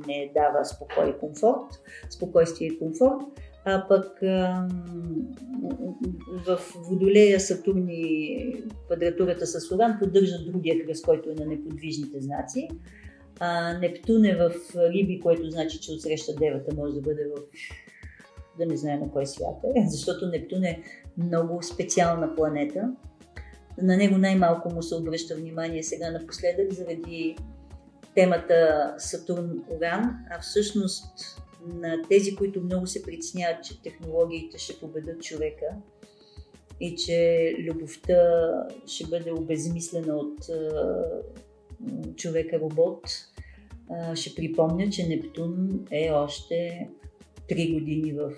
[0.07, 3.21] не дава спокой и комфорт, спокойствие и комфорт.
[3.67, 4.19] А пък
[6.45, 8.37] в Водолея Сатурн и
[8.85, 12.67] квадратурата с Уран поддържат другия кръст, който е на неподвижните знаци.
[13.39, 17.41] А, Нептун е в Риби, което значи, че отсреща девата може да бъде в
[18.57, 20.83] да не знае на кой свят е, защото Нептун е
[21.17, 22.91] много специална планета.
[23.81, 27.35] На него най-малко му се обръща внимание сега напоследък заради
[28.15, 31.05] темата Сатурн-Уран, а всъщност
[31.67, 35.65] на тези, които много се притесняват, че технологиите ще победат човека
[36.79, 38.51] и че любовта
[38.87, 40.37] ще бъде обезмислена от
[42.15, 43.01] човека-робот,
[44.15, 46.89] ще припомня, че Нептун е още
[47.49, 48.33] 3 години в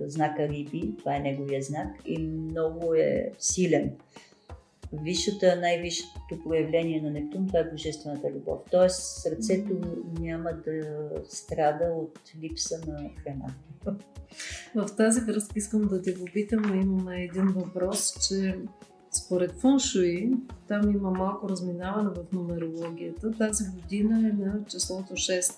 [0.00, 3.92] знака Риби, това е неговия знак и много е силен.
[5.02, 8.58] Висшата, най-висшето проявление на Нептун, това е божествената любов.
[8.70, 9.80] Тоест сърцето
[10.20, 13.54] няма да страда от липса на храна.
[14.74, 18.58] В тази връзка искам да те попитам, имаме един въпрос, че
[19.16, 20.32] според фуншуи,
[20.68, 23.32] там има малко разминаване в нумерологията.
[23.32, 25.54] Тази година е на числото 6,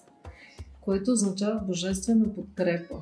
[0.80, 2.94] което означава божествена подкрепа.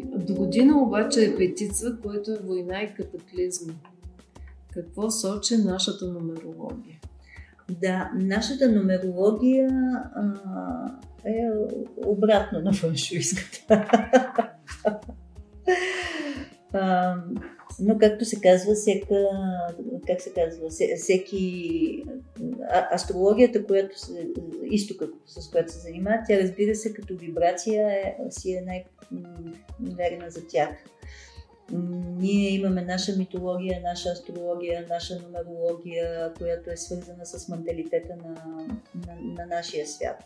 [0.00, 3.74] До година обаче е петица, което е война и катаклизми.
[4.72, 7.00] Какво сочи нашата нумерология?
[7.80, 9.68] Да, нашата нумерология
[10.14, 10.32] а,
[11.24, 11.50] е
[12.06, 13.88] обратно на фаншуйската.
[17.80, 19.28] Но както се казва, всека,
[20.06, 22.04] как се казва, всеки
[22.94, 24.28] астрологията, която се,
[24.64, 30.46] изтока, с която се занимава, тя разбира се като вибрация е, си е най-верна за
[30.46, 30.70] тях.
[32.18, 38.30] Ние имаме наша митология, наша астрология, наша нумерология, която е свързана с менталитета на,
[38.94, 40.24] на, на нашия свят.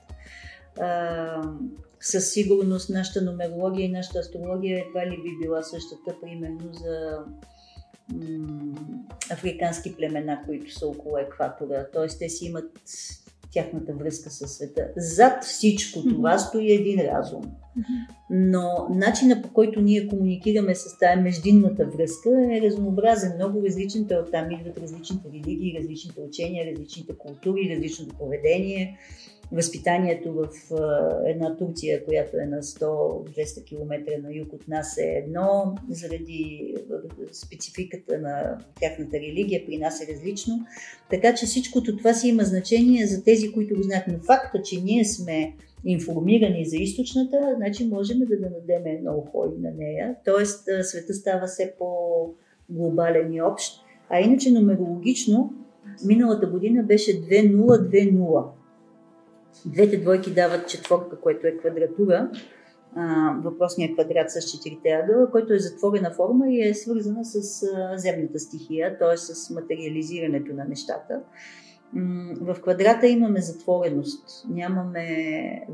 [0.81, 1.43] А,
[2.01, 7.19] със сигурност нашата нумерология и нашата астрология едва ли би била същата, примерно за
[8.13, 8.75] м-
[9.31, 11.87] африкански племена, които са около екватора.
[11.93, 12.71] Тоест те си имат
[13.53, 14.89] тяхната връзка със света.
[14.97, 17.43] Зад всичко това стои един разум.
[18.31, 24.09] Но начина по който ние комуникираме с тази междинната връзка е разнообразен, много различен.
[24.27, 28.99] Оттам идват различните религии, различните учения, различните култури, различното поведение
[29.53, 30.49] възпитанието в
[31.27, 36.75] една Турция, която е на 100-200 км на юг от нас е едно, заради
[37.33, 40.59] спецификата на тяхната религия при нас е различно.
[41.11, 44.05] Така че всичкото това си има значение за тези, които го знаят.
[44.09, 49.71] Но факта, че ние сме информирани за източната, значи можем да дадем едно ухо на
[49.71, 50.15] нея.
[50.25, 53.81] Тоест света става все по-глобален и общ.
[54.09, 55.53] А иначе нумерологично
[56.05, 58.58] миналата година беше 2020.
[59.67, 62.31] Двете двойки дават четворка, което е квадратура,
[63.45, 68.99] въпросният квадрат с четирите ъгъла, който е затворена форма и е свързана с земната стихия,
[68.99, 69.17] т.е.
[69.17, 71.23] с материализирането на нещата.
[72.41, 75.07] В квадрата имаме затвореност, нямаме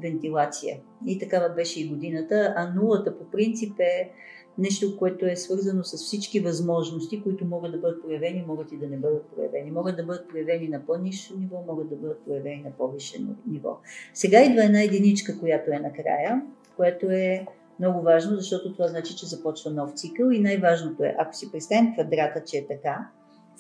[0.03, 0.77] вентилация.
[1.07, 4.11] И такава беше и годината, а нулата по принцип е
[4.59, 8.87] нещо, което е свързано с всички възможности, които могат да бъдат проявени, могат и да
[8.87, 9.71] не бъдат проявени.
[9.71, 13.79] Могат да бъдат проявени на по-низко ниво, могат да бъдат проявени на по-висше ниво.
[14.15, 16.43] Сега идва една единичка, която е накрая,
[16.77, 17.47] което е
[17.79, 21.93] Много важно, защото това значи, че започва нов цикъл и най-важното е, ако си представим
[21.93, 23.09] квадрата, че е така,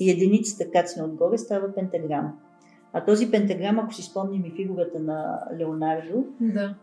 [0.00, 2.32] и единицата кацне отгоре, става пентаграма.
[2.92, 6.74] А този пентаграм, ако си спомним и фигурата на Леонардо, Да.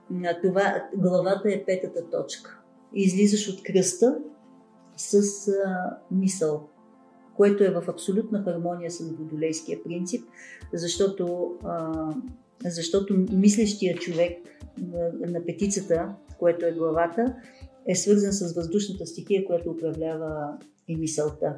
[0.42, 2.61] това главата е петата точка.
[2.96, 4.18] И излизаш от кръста
[4.98, 6.70] с а, мисъл,
[7.36, 10.24] което е в абсолютна хармония с водолейския принцип,
[10.74, 11.92] защото, а,
[12.66, 14.38] защото мислещия човек
[14.78, 17.36] на, на петицата, което е главата,
[17.88, 21.56] е свързан с въздушната стихия, която управлява и мисълта.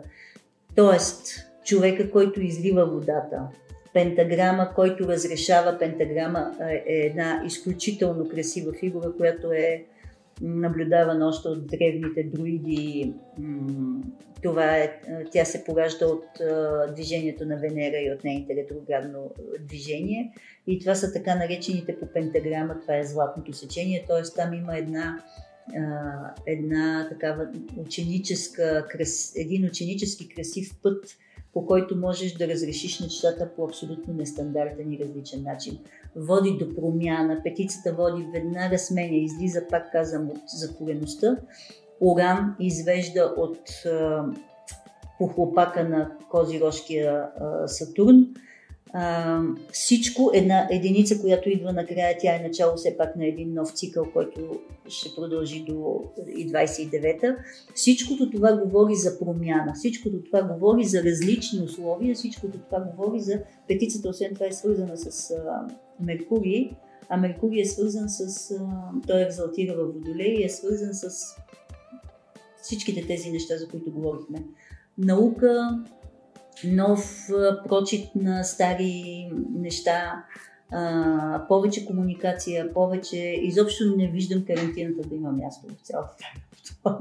[0.76, 1.28] Тоест,
[1.66, 3.48] човека, който излива водата,
[3.94, 9.86] пентаграма, който разрешава пентаграма е една изключително красива фигура, която е
[10.42, 13.14] наблюдавана още от древните друиди.
[14.44, 15.00] Това е,
[15.32, 16.26] тя се поражда от
[16.96, 20.34] движението на Венера и от нейните ретроградно движение.
[20.68, 24.22] И това са така наречените по пентаграма, това е златното сечение, т.е.
[24.36, 25.24] там има една
[26.48, 28.88] една такава ученическа,
[29.36, 31.06] един ученически красив път,
[31.54, 35.80] по който можеш да разрешиш нещата по абсолютно нестандартен и различен начин.
[36.16, 41.38] Води до промяна, петицата води веднага сменя, излиза, пак казвам, от затвореността.
[42.01, 43.60] Уран извежда от
[45.20, 47.30] похлопака на Козирожкия
[47.68, 48.28] Сатурн
[48.96, 49.39] а,
[49.72, 54.06] всичко, една единица, която идва накрая, тя е начало все пак на един нов цикъл,
[54.14, 56.04] който ще продължи до
[56.36, 57.36] и 29-та.
[57.76, 63.39] Всичкото това говори за промяна, всичкото това говори за различни условия, всичкото това говори за
[63.68, 65.68] петицата, освен това е свързана с а,
[66.00, 66.72] Меркурий,
[67.10, 71.36] а Меркурий е свързан с, а, той екзалтира в Водолей и е свързан с
[72.62, 74.44] всичките тези неща, за които говорихме.
[74.98, 75.84] Наука,
[76.66, 77.30] нов
[77.68, 80.24] прочит на стари неща,
[80.72, 83.18] а, повече комуникация, повече...
[83.41, 86.93] Изобщо не виждам карантината да има място в цялата тази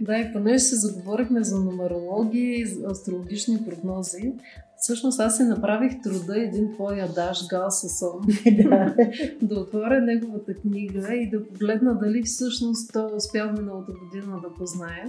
[0.00, 4.32] Да, и понеже се заговорихме за нумерология и за астрологични прогнози,
[4.78, 8.94] Всъщност аз си направих труда един твой адаш Гал Сасон да.
[9.42, 15.04] да отворя неговата книга и да погледна дали всъщност той успял миналата година да познае.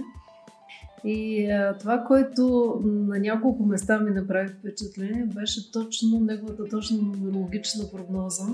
[1.04, 7.84] И а, това, което на няколко места ми направи впечатление, беше точно неговата точно нумерологична
[7.92, 8.46] прогноза.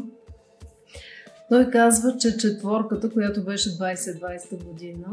[1.49, 5.07] Той казва, че четворката, която беше 2020 година,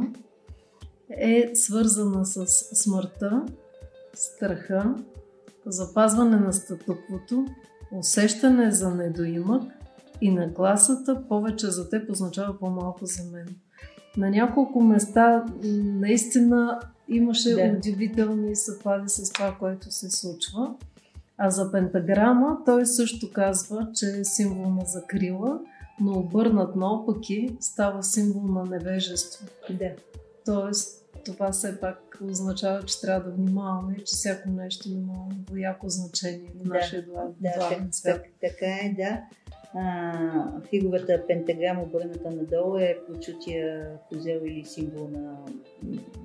[1.10, 2.46] е свързана с
[2.84, 3.46] смъртта,
[4.14, 4.96] страха,
[5.66, 7.46] запазване на статуквото,
[7.92, 9.64] усещане за недоимък
[10.22, 13.48] и нагласата повече за теб означава по-малко за мен.
[14.18, 15.46] На няколко места
[15.84, 17.76] наистина имаше да.
[17.78, 20.76] удивителни съвпади с това, което се случва.
[21.38, 25.60] А за пентаграма той също казва, че е символ на закрила,
[26.00, 29.48] но обърнат наопаки става символ на невежество.
[29.70, 29.92] Да.
[30.46, 36.52] Тоест, това все пак означава, че трябва да внимаваме, че всяко нещо има двояко значение
[36.56, 38.22] в нашия да, да, свят.
[38.22, 39.22] Так, така е, да
[39.74, 45.46] а, фигурата пентаграм обърната надолу е прочутия козел или символ на,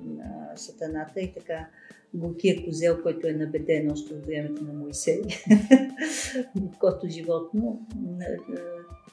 [0.05, 1.67] на сатаната и така
[2.13, 5.21] горкия козел, който е набеден още от времето на Моисей,
[6.79, 7.87] кото животно.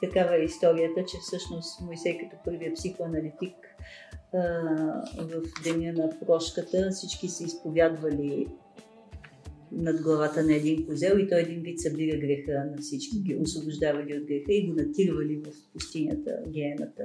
[0.01, 3.55] Такава е историята, че всъщност Моисей като първия психоаналитик
[5.17, 8.47] в деня на прошката всички са изповядвали
[9.71, 14.03] над главата на един козел и той един вид събира греха на всички, ги освобождава
[14.03, 17.03] ги от греха и го натирвали в пустинята, гената.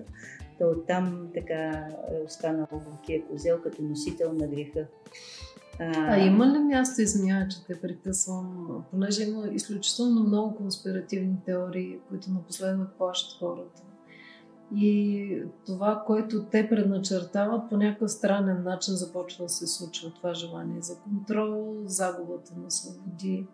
[0.58, 4.86] То оттам така е останал горкия козел като носител на греха.
[5.78, 11.98] А, а има ли място, извинява, че те прекъсвам, понеже има изключително много конспиративни теории,
[12.08, 13.82] които напоследък плащат хората.
[14.77, 20.81] И това, което те предначертават, по някакъв странен начин започва да се случва това желание
[20.81, 23.47] за контрол, загубата на свободи.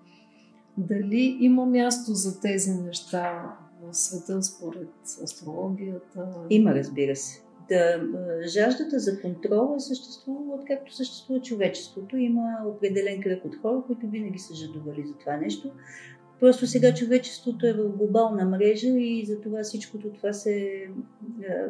[0.78, 4.92] Дали има място за тези неща в света според
[5.22, 6.28] астрологията?
[6.50, 7.42] Има, разбира се.
[7.68, 8.00] Да,
[8.46, 12.16] жаждата за контрол е съществува откакто съществува човечеството.
[12.16, 15.70] Има определен кръг от хора, които винаги са жадували за това нещо.
[16.40, 20.86] Просто сега човечеството е в глобална мрежа и затова всичкото това се,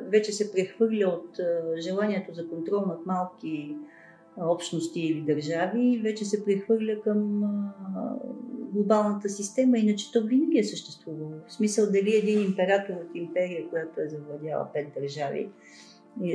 [0.09, 1.41] вече се прехвърля от
[1.79, 3.77] желанието за контрол над малки
[4.37, 7.43] общности или държави вече се прехвърля към
[8.73, 11.33] глобалната система, иначе то винаги е съществувало.
[11.49, 15.49] В смисъл дали един император от империя, която е завладяла пет държави,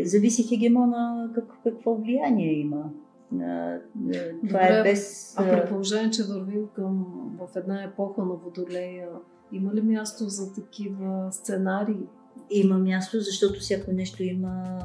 [0.03, 2.89] зависи хегемона как, какво влияние има
[3.32, 5.34] това е Добре, е без...
[5.38, 7.05] А при положение, че вървим към
[7.39, 9.09] в една епоха на Водолея,
[9.51, 12.07] има ли място за такива сценарии?
[12.49, 14.79] има място, защото всяко нещо има,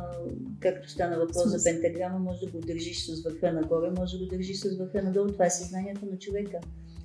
[0.61, 4.31] както стана въпрос за пентаграма, може да го държиш с върха нагоре, може да го
[4.31, 5.27] държиш с върха надолу.
[5.27, 6.59] Това е съзнанието на човека.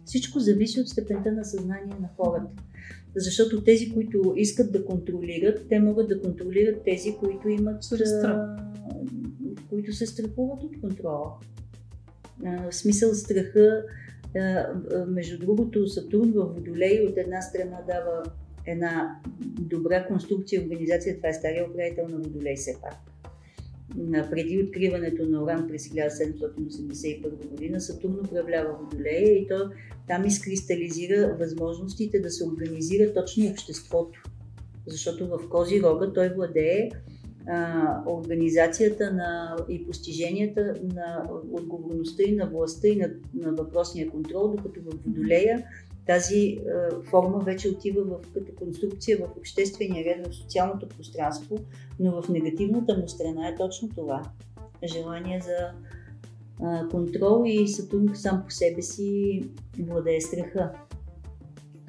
[0.05, 2.51] Всичко зависи от степента на съзнание на хората.
[3.15, 8.57] Защото тези, които искат да контролират, те могат да контролират тези, които имат страх.
[9.71, 11.31] Които се страхуват от контрола.
[12.43, 13.83] В смисъл страха,
[15.07, 18.23] между другото, Сатурн в Водолей от една страна дава
[18.65, 19.19] една
[19.59, 21.17] добра конструкция и организация.
[21.17, 22.95] Това е стария управител на Водолей все пак.
[24.29, 29.69] Преди откриването на Оран през 1781 година Сатурн управлява Водолея и то
[30.07, 34.23] там изкристализира възможностите да се организира точно обществото.
[34.87, 36.89] Защото в Кози рога той владее
[38.07, 44.79] организацията на, и постиженията на отговорността и на властта и на, на въпросния контрол, докато
[44.81, 45.65] в Водолея
[46.05, 51.57] тази а, форма вече отива в, като конструкция в обществения ред, в социалното пространство,
[51.99, 54.23] но в негативната му страна е точно това.
[54.83, 55.71] Желание за
[56.61, 59.41] а, контрол и Сатурн сам по себе си
[59.79, 60.71] владее страха.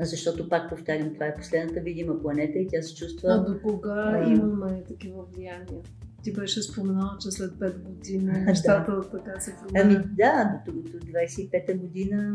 [0.01, 3.29] Защото, пак повтарям, това е последната видима планета и тя се чувства...
[3.33, 4.33] А до кога а...
[4.33, 5.81] имаме такива влияния?
[6.23, 9.11] Ти беше споменала, че след 5 години нещата да.
[9.11, 9.87] така се променят.
[9.87, 12.35] Ами да, до, до 25-та година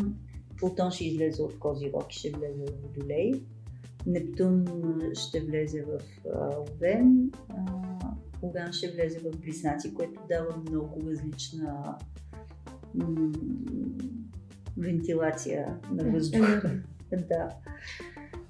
[0.58, 3.32] Плутон ще излезе от Козирог и ще влезе в Водолей.
[4.06, 4.66] Нептун
[5.14, 6.00] ще влезе в
[6.58, 7.32] Овен.
[8.42, 11.98] Уран ще влезе в Близнаци, което дава много различна
[12.96, 13.32] м-
[14.78, 16.80] вентилация на въздуха.
[17.12, 17.50] Да.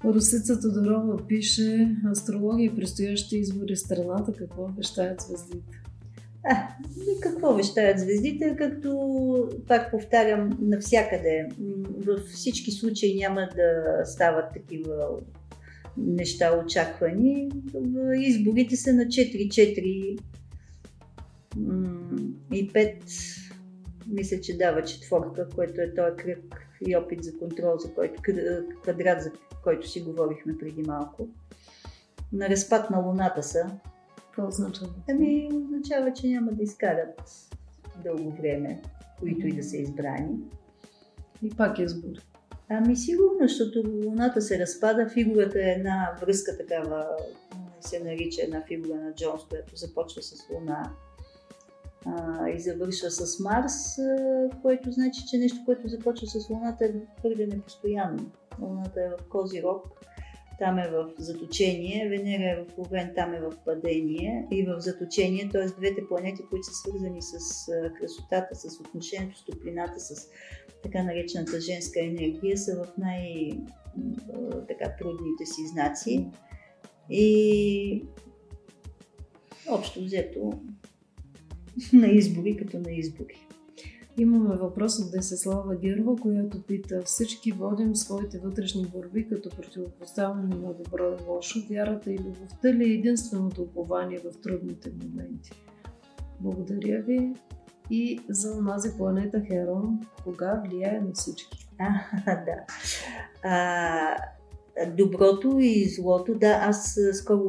[0.04, 5.82] Русица Тодорова пише Астрология, предстоящи избори в страната, какво вещаят звездите?
[6.44, 6.68] А,
[7.20, 11.48] какво вещаят звездите, както пак повтарям навсякъде.
[12.06, 15.08] Във всички случаи няма да стават такива
[15.96, 17.50] неща очаквани.
[18.18, 20.18] Изборите са на 4-4
[22.52, 22.94] и 5
[24.08, 28.22] мисля, че дава четворка, което е този кръг и опит за контрол, за който,
[28.82, 29.30] квадрат, за
[29.64, 31.28] който си говорихме преди малко.
[32.32, 33.70] На разпад на Луната са.
[34.16, 34.90] Какво означава?
[35.10, 37.22] Ами, означава, че няма да изкарат
[38.04, 38.82] дълго време,
[39.20, 40.38] които и да са избрани.
[41.42, 42.16] И пак е избор.
[42.68, 47.06] Ами сигурно, защото Луната се разпада, фигурата е една връзка такава,
[47.80, 50.90] се нарича една фигура на Джонс, която започва с Луна
[52.06, 56.92] а, и завършва с Марс, а, което значи, че нещо, което започва с Луната е
[57.18, 58.30] твърде непостоянно.
[58.60, 59.86] Луната е в Кози рог,
[60.58, 65.48] там е в заточение, Венера е в Овен, там е в падение и в заточение,
[65.52, 65.66] т.е.
[65.66, 67.38] двете планети, които са свързани с
[68.00, 70.28] красотата, с отношението с топлината, с
[70.82, 76.26] така наречената женска енергия, са в най-трудните си знаци.
[77.10, 78.04] И
[79.68, 80.52] общо взето
[81.92, 83.46] на избори като на избори.
[84.18, 90.74] Имаме въпрос от Десеслава Герва, която пита всички водим своите вътрешни борби като противопоставяне на
[90.74, 91.58] добро и лошо.
[91.70, 95.50] Вярата и любовта ли е единственото упование в трудните моменти?
[96.40, 97.34] Благодаря ви
[97.90, 101.68] и за онази планета Херон, кога влияе на всички.
[102.26, 102.66] А, да.
[103.42, 104.16] А,
[104.86, 107.48] доброто и злото, да, аз скоро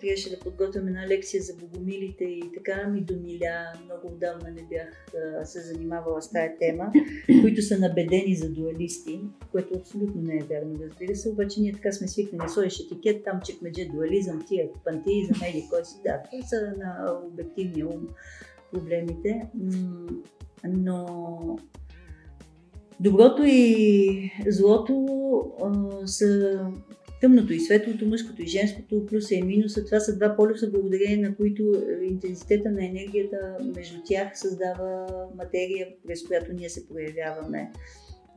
[0.00, 3.72] трябваше да подготвям една лекция за богомилите и така ми домиля.
[3.84, 5.06] Много отдавна не бях
[5.40, 6.92] а, се занимавала с тая тема,
[7.42, 9.20] които са набедени за дуалисти,
[9.52, 11.28] което абсолютно не е вярно, разбира се.
[11.28, 15.94] Обаче ние така сме свикнали, сложиш етикет, там чекмедже дуализъм, тия пантеизъм, еди кой си.
[16.04, 18.08] Да, това са на обективния ум
[18.72, 19.42] проблемите.
[20.64, 21.06] Но
[23.00, 25.06] доброто и злото
[25.62, 26.60] а, са
[27.20, 29.84] тъмното и светлото, мъжкото и женското, плюса и минуса.
[29.84, 35.06] Това са два полюса, благодарение на които е, интензитета на енергията между тях създава
[35.36, 37.70] материя, през която ние се проявяваме.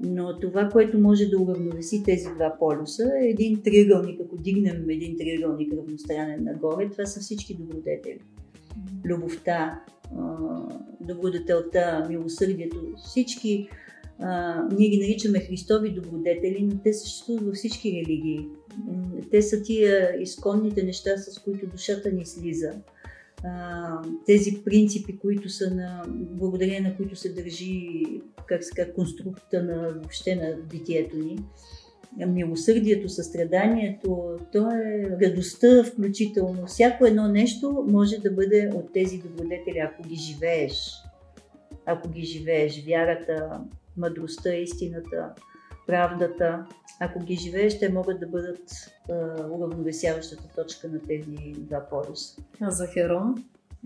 [0.04, 4.22] Но това, което може да уравновеси тези два полюса е един триъгълник.
[4.26, 8.20] Ако дигнем един триъгълник равностранен нагоре, това са всички добродетели.
[9.06, 9.84] Любовта,
[11.02, 13.70] добродетелта, милосърдието, всички
[14.72, 18.48] ние ги наричаме Христови добродетели, но те съществуват във всички религии.
[19.32, 22.72] Те са тия изконните неща, с които душата ни слиза.
[24.26, 28.04] Тези принципи, които са на, благодарение на които се държи,
[28.46, 31.40] как се казва, конструкта на въобще на битието ни.
[32.28, 36.66] Милосърдието, състраданието, то е радостта включително.
[36.68, 40.92] Всяко едно нещо може да бъде от тези добродетели, ако ги живееш.
[41.86, 43.62] Ако ги живееш, вярата,
[43.98, 45.34] мъдростта, истината,
[45.88, 46.66] правдата.
[47.00, 48.62] Ако ги живееш, те могат да бъдат
[49.12, 49.14] а,
[49.52, 52.42] уравновесяващата точка на тези два полюса.
[52.62, 53.36] А за Херон?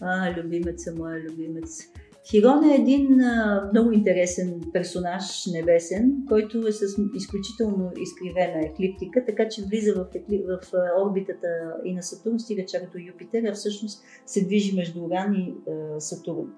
[0.00, 1.82] а, любимеца, моя любимец.
[2.30, 6.82] Хирон е един а, много интересен персонаж, небесен, който е с
[7.14, 10.44] изключително изкривена еклиптика, така че влиза в, екли...
[10.48, 10.60] в
[11.04, 11.48] орбитата
[11.84, 16.00] и на Сатурн, стига чак до Юпитер, а всъщност се движи между Уран и а,
[16.00, 16.52] Сатурн.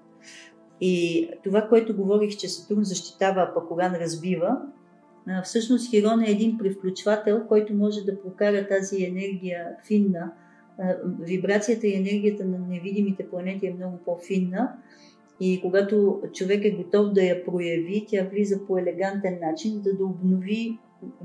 [0.81, 4.57] И това, което говорих, че Сатурн защитава, а пък Уран разбива,
[5.43, 10.31] всъщност Хирон е един превключвател, който може да прокара тази енергия финна.
[11.19, 14.73] Вибрацията и енергията на невидимите планети е много по-финна
[15.39, 20.05] и когато човек е готов да я прояви, тя влиза по елегантен начин, за да
[20.05, 20.77] обнови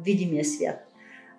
[0.05, 0.91] видимия свят.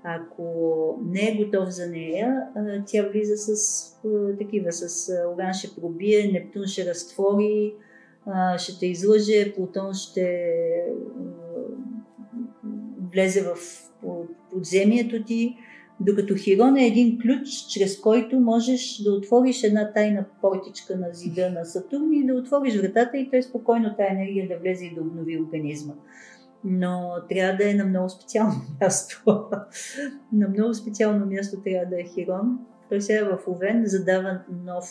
[0.04, 2.42] Ако не е готов за нея,
[2.86, 4.00] тя влиза с
[4.40, 7.74] такива, с Оран ще пробие, Нептун ще разтвори,
[8.58, 10.52] ще те излъже, Плутон ще
[13.12, 13.56] влезе в
[14.52, 15.58] подземието ти,
[16.00, 21.50] докато Хирон е един ключ, чрез който можеш да отвориш една тайна портичка на зида
[21.50, 25.02] на Сатурн и да отвориш вратата и той спокойно тая енергия да влезе и да
[25.02, 25.94] обнови организма.
[26.64, 29.24] Но трябва да е на много специално място.
[30.34, 32.60] на много специално място трябва да е Хирон.
[32.90, 34.86] Той сега е в Овен, задава нов,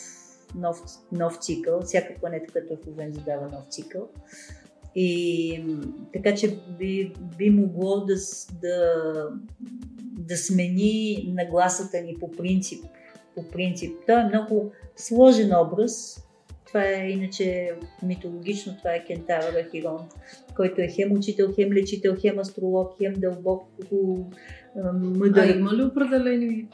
[0.55, 0.81] нов,
[1.11, 1.81] нов цикъл.
[1.81, 4.09] Всяка планета, която е в Овен, задава нов цикъл.
[4.95, 5.63] И
[6.13, 8.15] така че би, би могло да,
[8.61, 9.03] да,
[10.01, 12.85] да смени нагласата ни по принцип.
[13.35, 13.97] По принцип.
[14.07, 16.21] Той е много сложен образ.
[16.67, 20.09] Това е иначе митологично, това е кентавъра Хирон,
[20.55, 23.67] който е хем учител, хем лечител, хем астролог, хем дълбоко
[24.93, 25.47] мъдър.
[25.47, 26.67] А има ли определени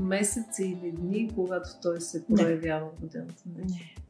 [0.00, 3.42] месеци или дни, когато той се проявява в годината?
[3.58, 3.64] Не,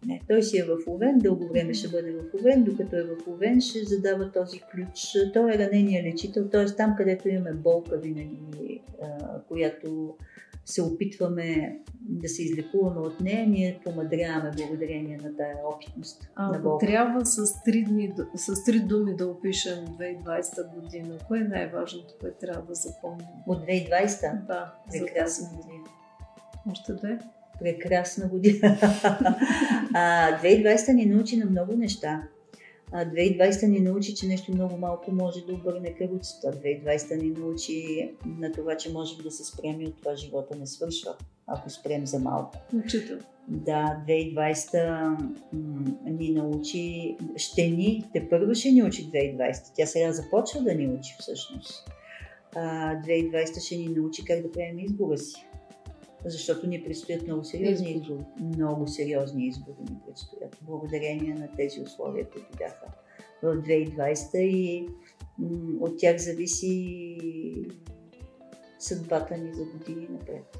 [0.06, 0.20] не.
[0.28, 3.60] Той си е в Овен, дълго време ще бъде в Овен, докато е в Овен
[3.60, 5.12] ще задава този ключ.
[5.34, 6.66] Той е ранения лечител, т.е.
[6.66, 8.38] там, където имаме болка винаги,
[9.48, 10.16] която
[10.66, 16.30] се опитваме да се излекуваме от нея, ние помадряваме благодарение на тая опитност.
[16.34, 16.86] А, на Бога.
[16.86, 22.38] трябва с три, дни, с три думи да опишем 2020 година, кое е най-важното, което
[22.38, 23.26] трябва да запомним?
[23.46, 24.46] От 2020?
[24.46, 24.74] Да.
[24.92, 25.84] Прекрасна година.
[26.70, 27.18] Още две?
[27.60, 28.78] Прекрасна година.
[29.94, 32.22] а, 2020 ни научи на много неща.
[32.92, 36.52] 2020 ни научи, че нещо много малко може да обърне каруцата.
[36.52, 40.66] 2020 ни научи на това, че можем да се спрем и от това живота не
[40.66, 41.14] свършва,
[41.46, 42.58] ако спрем за малко.
[42.84, 43.18] Учител.
[43.48, 45.16] Да, 2020
[46.04, 49.74] ни научи, ще ни, те първо ще ни учи 2020.
[49.76, 51.90] Тя сега започва да ни учи всъщност.
[52.54, 55.46] 2020 ще ни научи как да правим избора си
[56.30, 58.24] защото ни предстоят много сериозни избори.
[58.40, 62.86] Много сериозни избори ни предстоят, благодарение на тези условия, които бяха
[63.42, 64.88] в 2020 и
[65.80, 67.26] от тях зависи
[68.78, 70.58] съдбата ни за години напред.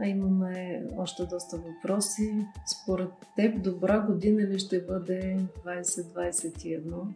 [0.00, 2.46] А имаме още доста въпроси.
[2.66, 7.06] Според теб добра година ли ще бъде 2021?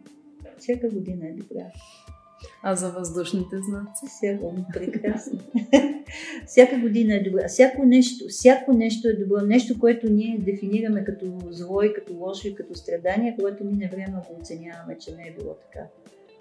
[0.57, 1.71] Всяка година е добра.
[2.63, 4.05] А за въздушните знаци?
[4.07, 5.39] Всяко, прекрасно.
[6.45, 7.47] Всяка година е добра.
[7.47, 9.45] Всяко нещо, всяко нещо е добро.
[9.45, 14.21] Нещо, което ние дефинираме като зло и като лошо и като страдание, което мине време
[14.29, 15.85] го оценяваме, че не е било така.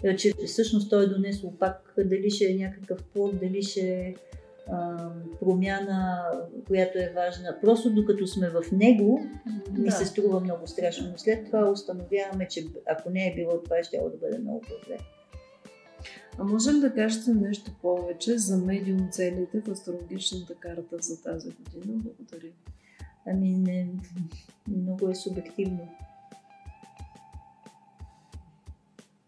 [0.05, 4.15] Е, че всъщност той е донесло пак дали ще е някакъв плод, дали ще е
[5.41, 6.25] промяна,
[6.67, 7.59] която е важна.
[7.61, 9.27] Просто докато сме в него,
[9.71, 9.91] да.
[9.91, 11.09] се струва много страшно.
[11.11, 14.99] Но след това установяваме, че ако не е било това, ще да бъде много по-зле.
[16.39, 22.03] А можем да кажете нещо повече за медиум целите в астрологичната карта за тази година?
[22.05, 22.53] Благодаря.
[23.27, 23.89] Ами не,
[24.69, 25.89] много е субективно.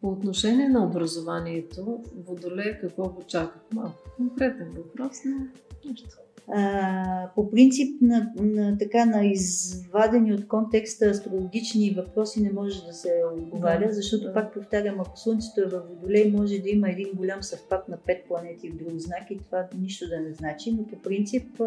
[0.00, 3.60] По отношение на образованието, Водолея какво го чака?
[3.72, 5.46] Малко конкретен въпрос, но
[5.90, 6.23] нещо.
[6.48, 12.92] А, по принцип на, на, така, на извадени от контекста астрологични въпроси не може да
[12.92, 14.34] се отговаря, защото да.
[14.34, 18.24] пак повтарям, ако Слънцето е във Водолей, може да има един голям съвпад на пет
[18.28, 21.62] планети в друг знак и това нищо да не значи, но по принцип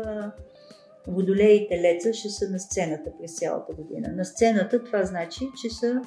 [1.07, 4.13] Водолей и Телеца ще са на сцената през цялата година.
[4.15, 6.01] На сцената това значи, че, са,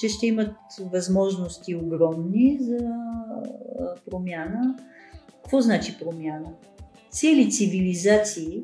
[0.00, 2.78] че ще имат възможности огромни за
[4.10, 4.78] промяна.
[5.42, 6.52] Какво значи промяна?
[7.10, 8.62] Цели цивилизации,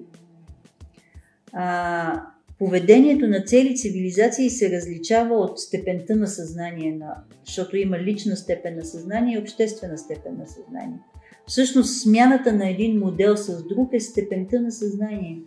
[1.52, 2.22] а,
[2.58, 7.14] поведението на цели цивилизации се различава от степента на съзнание, на,
[7.44, 10.98] защото има лична степен на съзнание и обществена степен на съзнание.
[11.46, 15.42] Всъщност смяната на един модел с друг е степента на съзнание.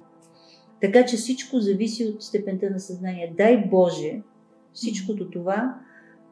[0.82, 3.34] Така че всичко зависи от степента на съзнание.
[3.38, 4.22] Дай Боже
[4.74, 5.80] всичкото това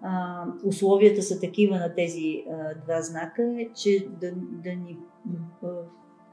[0.02, 4.32] а, условията са такива на тези а, два знака, е, че да,
[4.64, 4.98] да ни,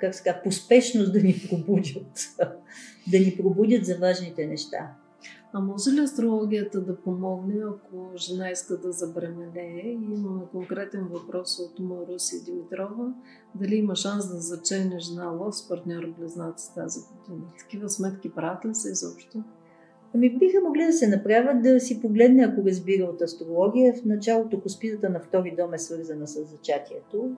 [0.03, 2.19] как ска, поспешност да ни пробудят,
[3.11, 4.95] да ни пробудят за важните неща.
[5.53, 9.83] А може ли астрологията да помогне, ако жена иска да забременее?
[9.85, 13.13] И имаме конкретен въпрос от Маруси Димитрова.
[13.55, 17.47] Дали има шанс да зачене жена лъв с партньор близнаци тази година?
[17.59, 19.43] Такива сметки правят ли се изобщо?
[20.15, 23.95] Ами биха могли да се направят да си погледне, ако разбира от астрология.
[23.95, 27.37] В началото коспидата на втори дом е свързана с зачатието.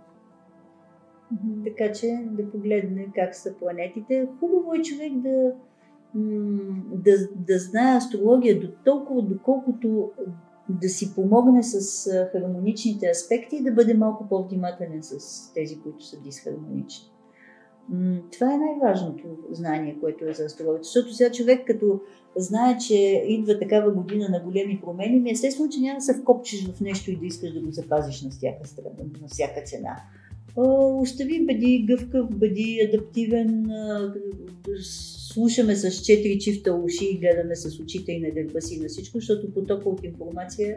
[1.64, 4.29] Така че да погледне как са планетите.
[4.41, 5.53] Хубаво е човек да,
[6.95, 10.11] да, да знае астрология до толкова, доколкото
[10.68, 16.20] да си помогне с хармоничните аспекти и да бъде малко по-внимателен с тези, които са
[16.20, 17.11] дисхармонични.
[18.33, 20.85] Това е най-важното знание, което е за астрологията.
[20.85, 22.01] Защото сега човек, като
[22.37, 26.72] знае, че идва такава година на големи промени, ми естествено, че няма да се вкопчиш
[26.72, 28.91] в нещо и да искаш да го запазиш на всяка страна,
[29.22, 29.97] на всяка цена.
[30.57, 33.66] Остави, бъди гъвкав, бъди адаптивен,
[34.82, 39.18] слушаме с четири чифта уши и гледаме с очите и на гърба си на всичко,
[39.18, 40.76] защото потока от информация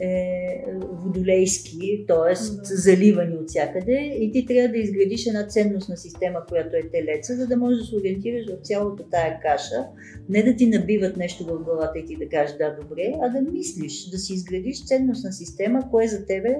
[0.00, 0.64] е
[1.04, 2.34] водолейски, т.е.
[2.64, 7.46] Заливани от всякъде и ти трябва да изградиш една ценностна система, която е телеца, за
[7.46, 9.86] да можеш да се ориентираш в цялата тая каша.
[10.28, 13.50] Не да ти набиват нещо в главата и ти да кажеш да, добре, а да
[13.50, 16.56] мислиш, да си изградиш ценностна система, кое за тебе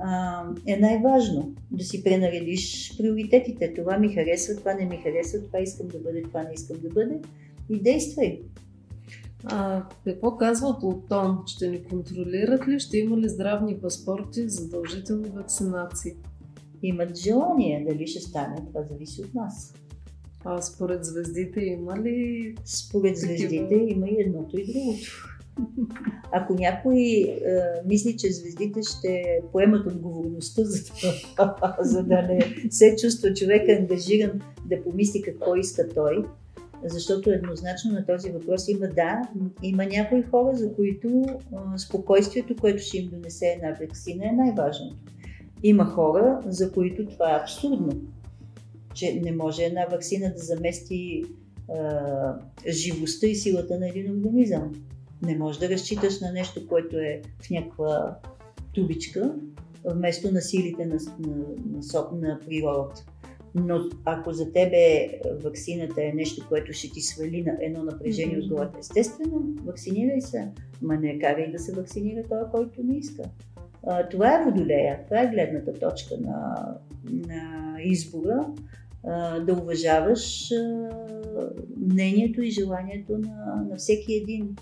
[0.00, 1.54] а, е най-важно.
[1.70, 3.74] Да си пренаредиш приоритетите.
[3.74, 6.88] Това ми харесва, това не ми харесва, това искам да бъде, това не искам да
[6.88, 7.20] бъде
[7.70, 8.40] и действай.
[9.44, 11.38] А, какво казва Плутон?
[11.46, 12.80] Ще ни контролират ли?
[12.80, 16.12] Ще има ли здравни паспорти, задължителни вакцинации?
[16.82, 17.84] Имат желание.
[17.88, 19.74] Дали ще стане, това зависи от нас.
[20.44, 22.54] А според звездите има ли?
[22.64, 25.39] Според звездите има и едното и другото.
[26.32, 27.36] Ако някой е,
[27.86, 32.40] мисли, че звездите ще поемат отговорността за това, за да не
[32.70, 36.24] се чувства човек ангажиран да помисли какво иска той,
[36.84, 39.22] защото еднозначно на този въпрос има да,
[39.62, 41.24] има някои хора, за които
[41.56, 44.96] а, спокойствието, което ще им донесе една вакцина е най-важното.
[45.62, 47.92] Има хора, за които това е абсурдно,
[48.94, 51.24] че не може една вакцина да замести
[51.68, 52.34] а,
[52.68, 54.72] живостта и силата на един организъм.
[55.22, 58.18] Не може да разчиташ на нещо, което е в някаква
[58.72, 59.34] тубичка,
[59.84, 61.36] вместо на силите на, на,
[61.92, 63.04] на, на природата.
[63.54, 65.08] Но ако за тебе
[65.44, 68.42] вакцината е нещо, което ще ти свали на едно напрежение mm-hmm.
[68.42, 70.48] от главата, естествено, вакцинирай се.
[70.82, 73.22] Ма не карай да се вакцинира той, който не иска.
[73.86, 76.66] А, това е водолея, това е гледната точка на,
[77.28, 78.46] на избора.
[79.04, 80.90] А, да уважаваш а,
[81.80, 84.56] мнението и желанието на, на всеки един.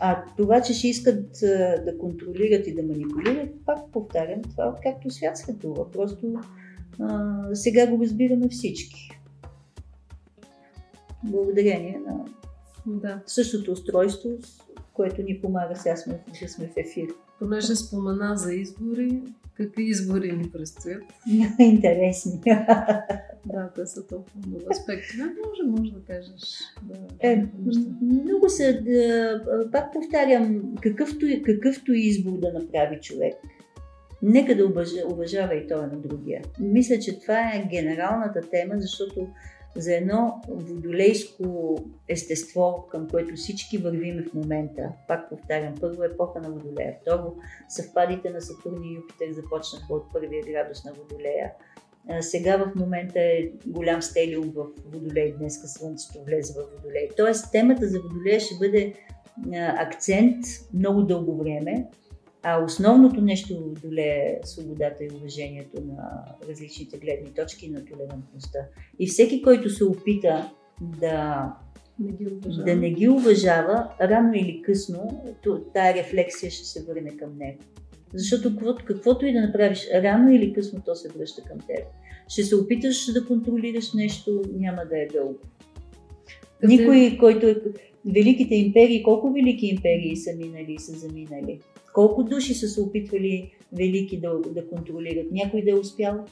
[0.00, 1.30] А това, че ще искат
[1.84, 5.90] да контролират и да манипулират, пак повтарям, това както свят светува.
[5.90, 6.34] Просто
[7.00, 9.20] а, сега го разбираме всички.
[11.24, 12.24] Благодарение на
[12.86, 13.22] да.
[13.26, 14.30] същото устройство,
[14.92, 17.08] което ни помага сега сме, да сме в ефир.
[17.38, 19.22] Понеже спомена за избори,
[19.56, 21.02] какви избори ни предстоят?
[21.58, 22.40] Интересни.
[23.46, 25.16] да, те са толкова много аспекти.
[25.16, 26.42] Не, може, може да кажеш.
[26.82, 27.46] Да, е,
[28.02, 33.34] много са, да, пак повтарям, какъвто, какъвто избор да направи човек–
[34.22, 34.66] Нека да
[35.06, 36.42] уважава и той на другия.
[36.60, 39.28] Мисля, че това е генералната тема, защото
[39.76, 41.76] за едно водолейско
[42.08, 47.34] естество, към което всички вървиме в момента, пак повтарям, първо епоха на Водолея, второ
[47.68, 51.52] съвпадите на Сатурн и Юпитер започнаха от първия градус на Водолея.
[52.20, 57.08] Сега в момента е голям стелиум в Водолей, днеска Слънцето влезе в Водолей.
[57.16, 58.94] Тоест темата за Водолея ще бъде
[59.78, 61.86] акцент много дълго време
[62.48, 68.58] а основното нещо долее свободата и уважението на различните гледни точки на толерантността.
[68.98, 71.52] И всеки, който се опита да
[71.98, 72.64] не ги уважава.
[72.64, 75.22] да не ги уважава, рано или късно
[75.74, 77.58] тая рефлексия ще се върне към него.
[78.14, 81.84] Защото каквото, каквото и да направиш, рано или късно то се връща към теб.
[82.28, 85.38] Ще се опиташ да контролираш нещо, няма да е дълго.
[86.60, 86.76] Къде...
[86.76, 87.56] Никой, който е...
[88.14, 91.60] Великите империи, колко велики империи са минали и са заминали?
[91.96, 95.26] Колко души са се опитвали велики да, да контролират?
[95.32, 96.24] Някой да е успял?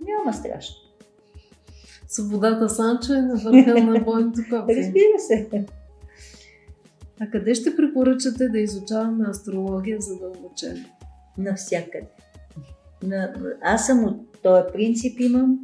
[0.00, 0.76] Няма страшно.
[2.08, 4.76] Свободата Санчо е на върха на бойното копие.
[4.76, 5.66] Разбира се.
[7.20, 10.74] А къде ще препоръчате да изучаваме астрология Да
[11.38, 12.08] Навсякъде.
[13.02, 15.58] На, аз съм от този принцип имам.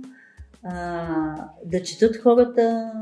[1.65, 2.93] Да четат хората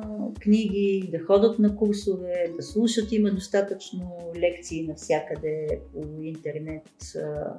[0.41, 3.13] книги, да ходят на курсове, да слушат.
[3.13, 6.89] Има достатъчно лекции навсякъде по интернет.
[7.17, 7.53] А,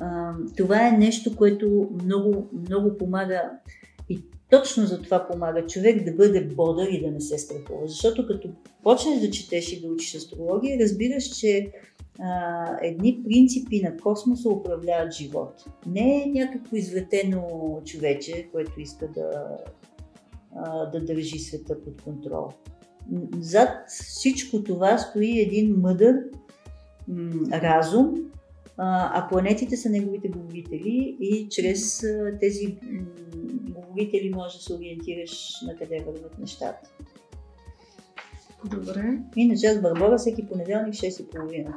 [0.00, 3.50] а, това е нещо, което много, много помага
[4.08, 7.86] и точно за това помага човек да бъде бодър и да не се страхува.
[7.86, 8.48] Защото като
[8.82, 11.72] почнеш да четеш и да учиш астрология, разбираш, че
[12.20, 15.64] а, едни принципи на космоса управляват живот.
[15.86, 19.58] Не е някакво извратено човече, което иска да,
[20.56, 22.48] а, да държи света под контрол.
[23.38, 26.14] Зад всичко това стои един мъдър
[27.08, 28.14] м- разум,
[28.76, 32.02] а, планетите са неговите говорители и чрез
[32.40, 32.76] тези
[33.68, 36.90] говорители може да се ориентираш на къде върват нещата.
[38.64, 39.18] Добре.
[39.36, 41.72] Иначе аз Барбара всеки понеделник 6.30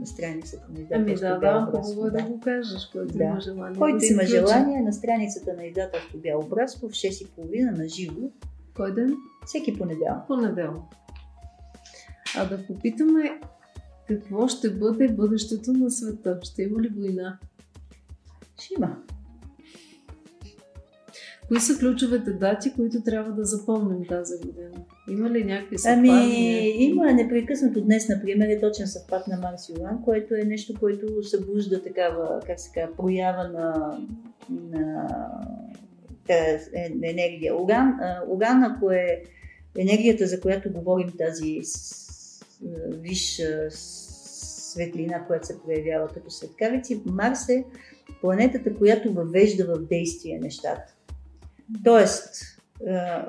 [0.00, 2.22] на страницата на издателство Ами да, да, хубаво е да.
[2.22, 3.24] го кажеш, който да.
[3.24, 3.78] има желание.
[3.78, 8.30] Който да има желание, на страницата на издателство Бял Братство в 6.30 на живо.
[8.76, 9.16] Кой ден?
[9.46, 10.26] Всеки понеделник.
[10.26, 10.82] Понеделник.
[12.36, 13.40] А да попитаме
[14.08, 16.38] какво ще бъде бъдещето на света?
[16.42, 17.38] Ще има ли война?
[18.60, 18.96] Ще има.
[21.48, 24.84] Кои са ключовете дати, които трябва да запомним тази година?
[25.10, 26.18] Има ли някакви съвпадения?
[26.18, 30.74] Ами, има непрекъснато днес, например, е точен съвпад на Марс и Уран, което е нещо,
[30.80, 33.98] което събужда такава, как се казва, проява на,
[34.50, 35.08] на
[36.28, 36.60] е,
[37.02, 37.56] енергия.
[37.56, 37.94] Уран,
[38.28, 39.22] уран, ако е
[39.78, 41.60] енергията, за която говорим, тази
[42.88, 47.64] висша светлина, която се проявява като светкавици, Марс е
[48.20, 50.97] планетата, която въвежда в действие нещата.
[51.84, 52.34] Тоест,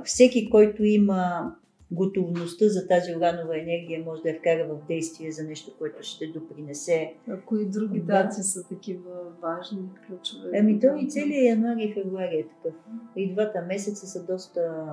[0.04, 1.56] всеки, който има
[1.92, 6.28] готовността за тази уранова енергия, може да я вкара в действие за нещо, което ще
[6.28, 7.14] допринесе.
[7.30, 8.06] А кои други да.
[8.06, 9.12] дати са такива
[9.42, 10.60] важни, ключове?
[10.60, 12.74] Ами то и целият януари и февруари е такъв.
[13.16, 14.86] И двата месеца са доста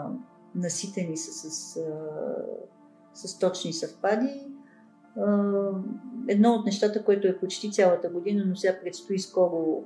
[0.55, 1.81] наситени с, с,
[3.15, 4.47] с точни съвпади.
[6.29, 9.85] Едно от нещата, което е почти цялата година, но сега предстои скоро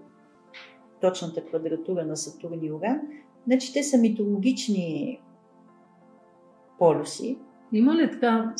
[1.00, 3.00] точната квадратура на Сатурн и Уран,
[3.46, 5.20] Значи те са митологични
[6.78, 7.38] полюси.
[7.72, 8.54] Има ли така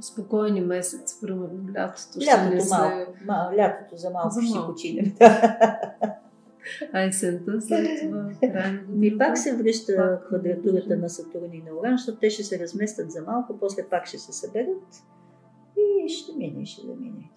[0.00, 2.18] спокойни месец, примерно лятото?
[2.26, 2.74] Лятото се...
[2.74, 3.12] малко.
[3.26, 4.56] Ма, лятото за малко, за малко.
[4.56, 5.14] ще починем.
[6.92, 8.30] а есента след това
[9.02, 12.58] И пак се връща пак, квадратурата на Сатурн и на Оран, защото те ще се
[12.58, 15.02] разместят за малко, после пак ще се съберат
[15.76, 17.30] и ще мине, ще да мине.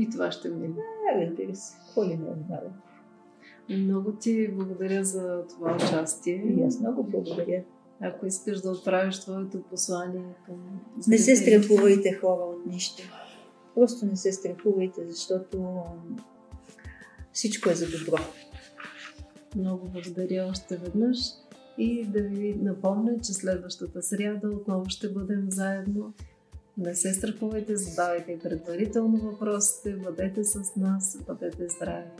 [0.00, 0.68] И това ще мине.
[0.68, 1.78] Да, разбира се.
[1.86, 2.34] Какво ли не е
[3.76, 6.34] много ти благодаря за това участие.
[6.34, 7.62] И аз много благодаря.
[8.00, 10.80] Ако искаш да отправиш твоето послание към...
[11.08, 13.02] Не се страхувайте хора от нищо.
[13.74, 15.82] Просто не се страхувайте, защото
[17.32, 18.22] всичко е за добро.
[19.56, 21.16] Много благодаря още веднъж
[21.78, 26.12] и да ви напомня, че следващата сряда отново ще бъдем заедно.
[26.78, 32.10] Не се страхувайте, задавайте предварително въпросите, бъдете с нас, бъдете здрави.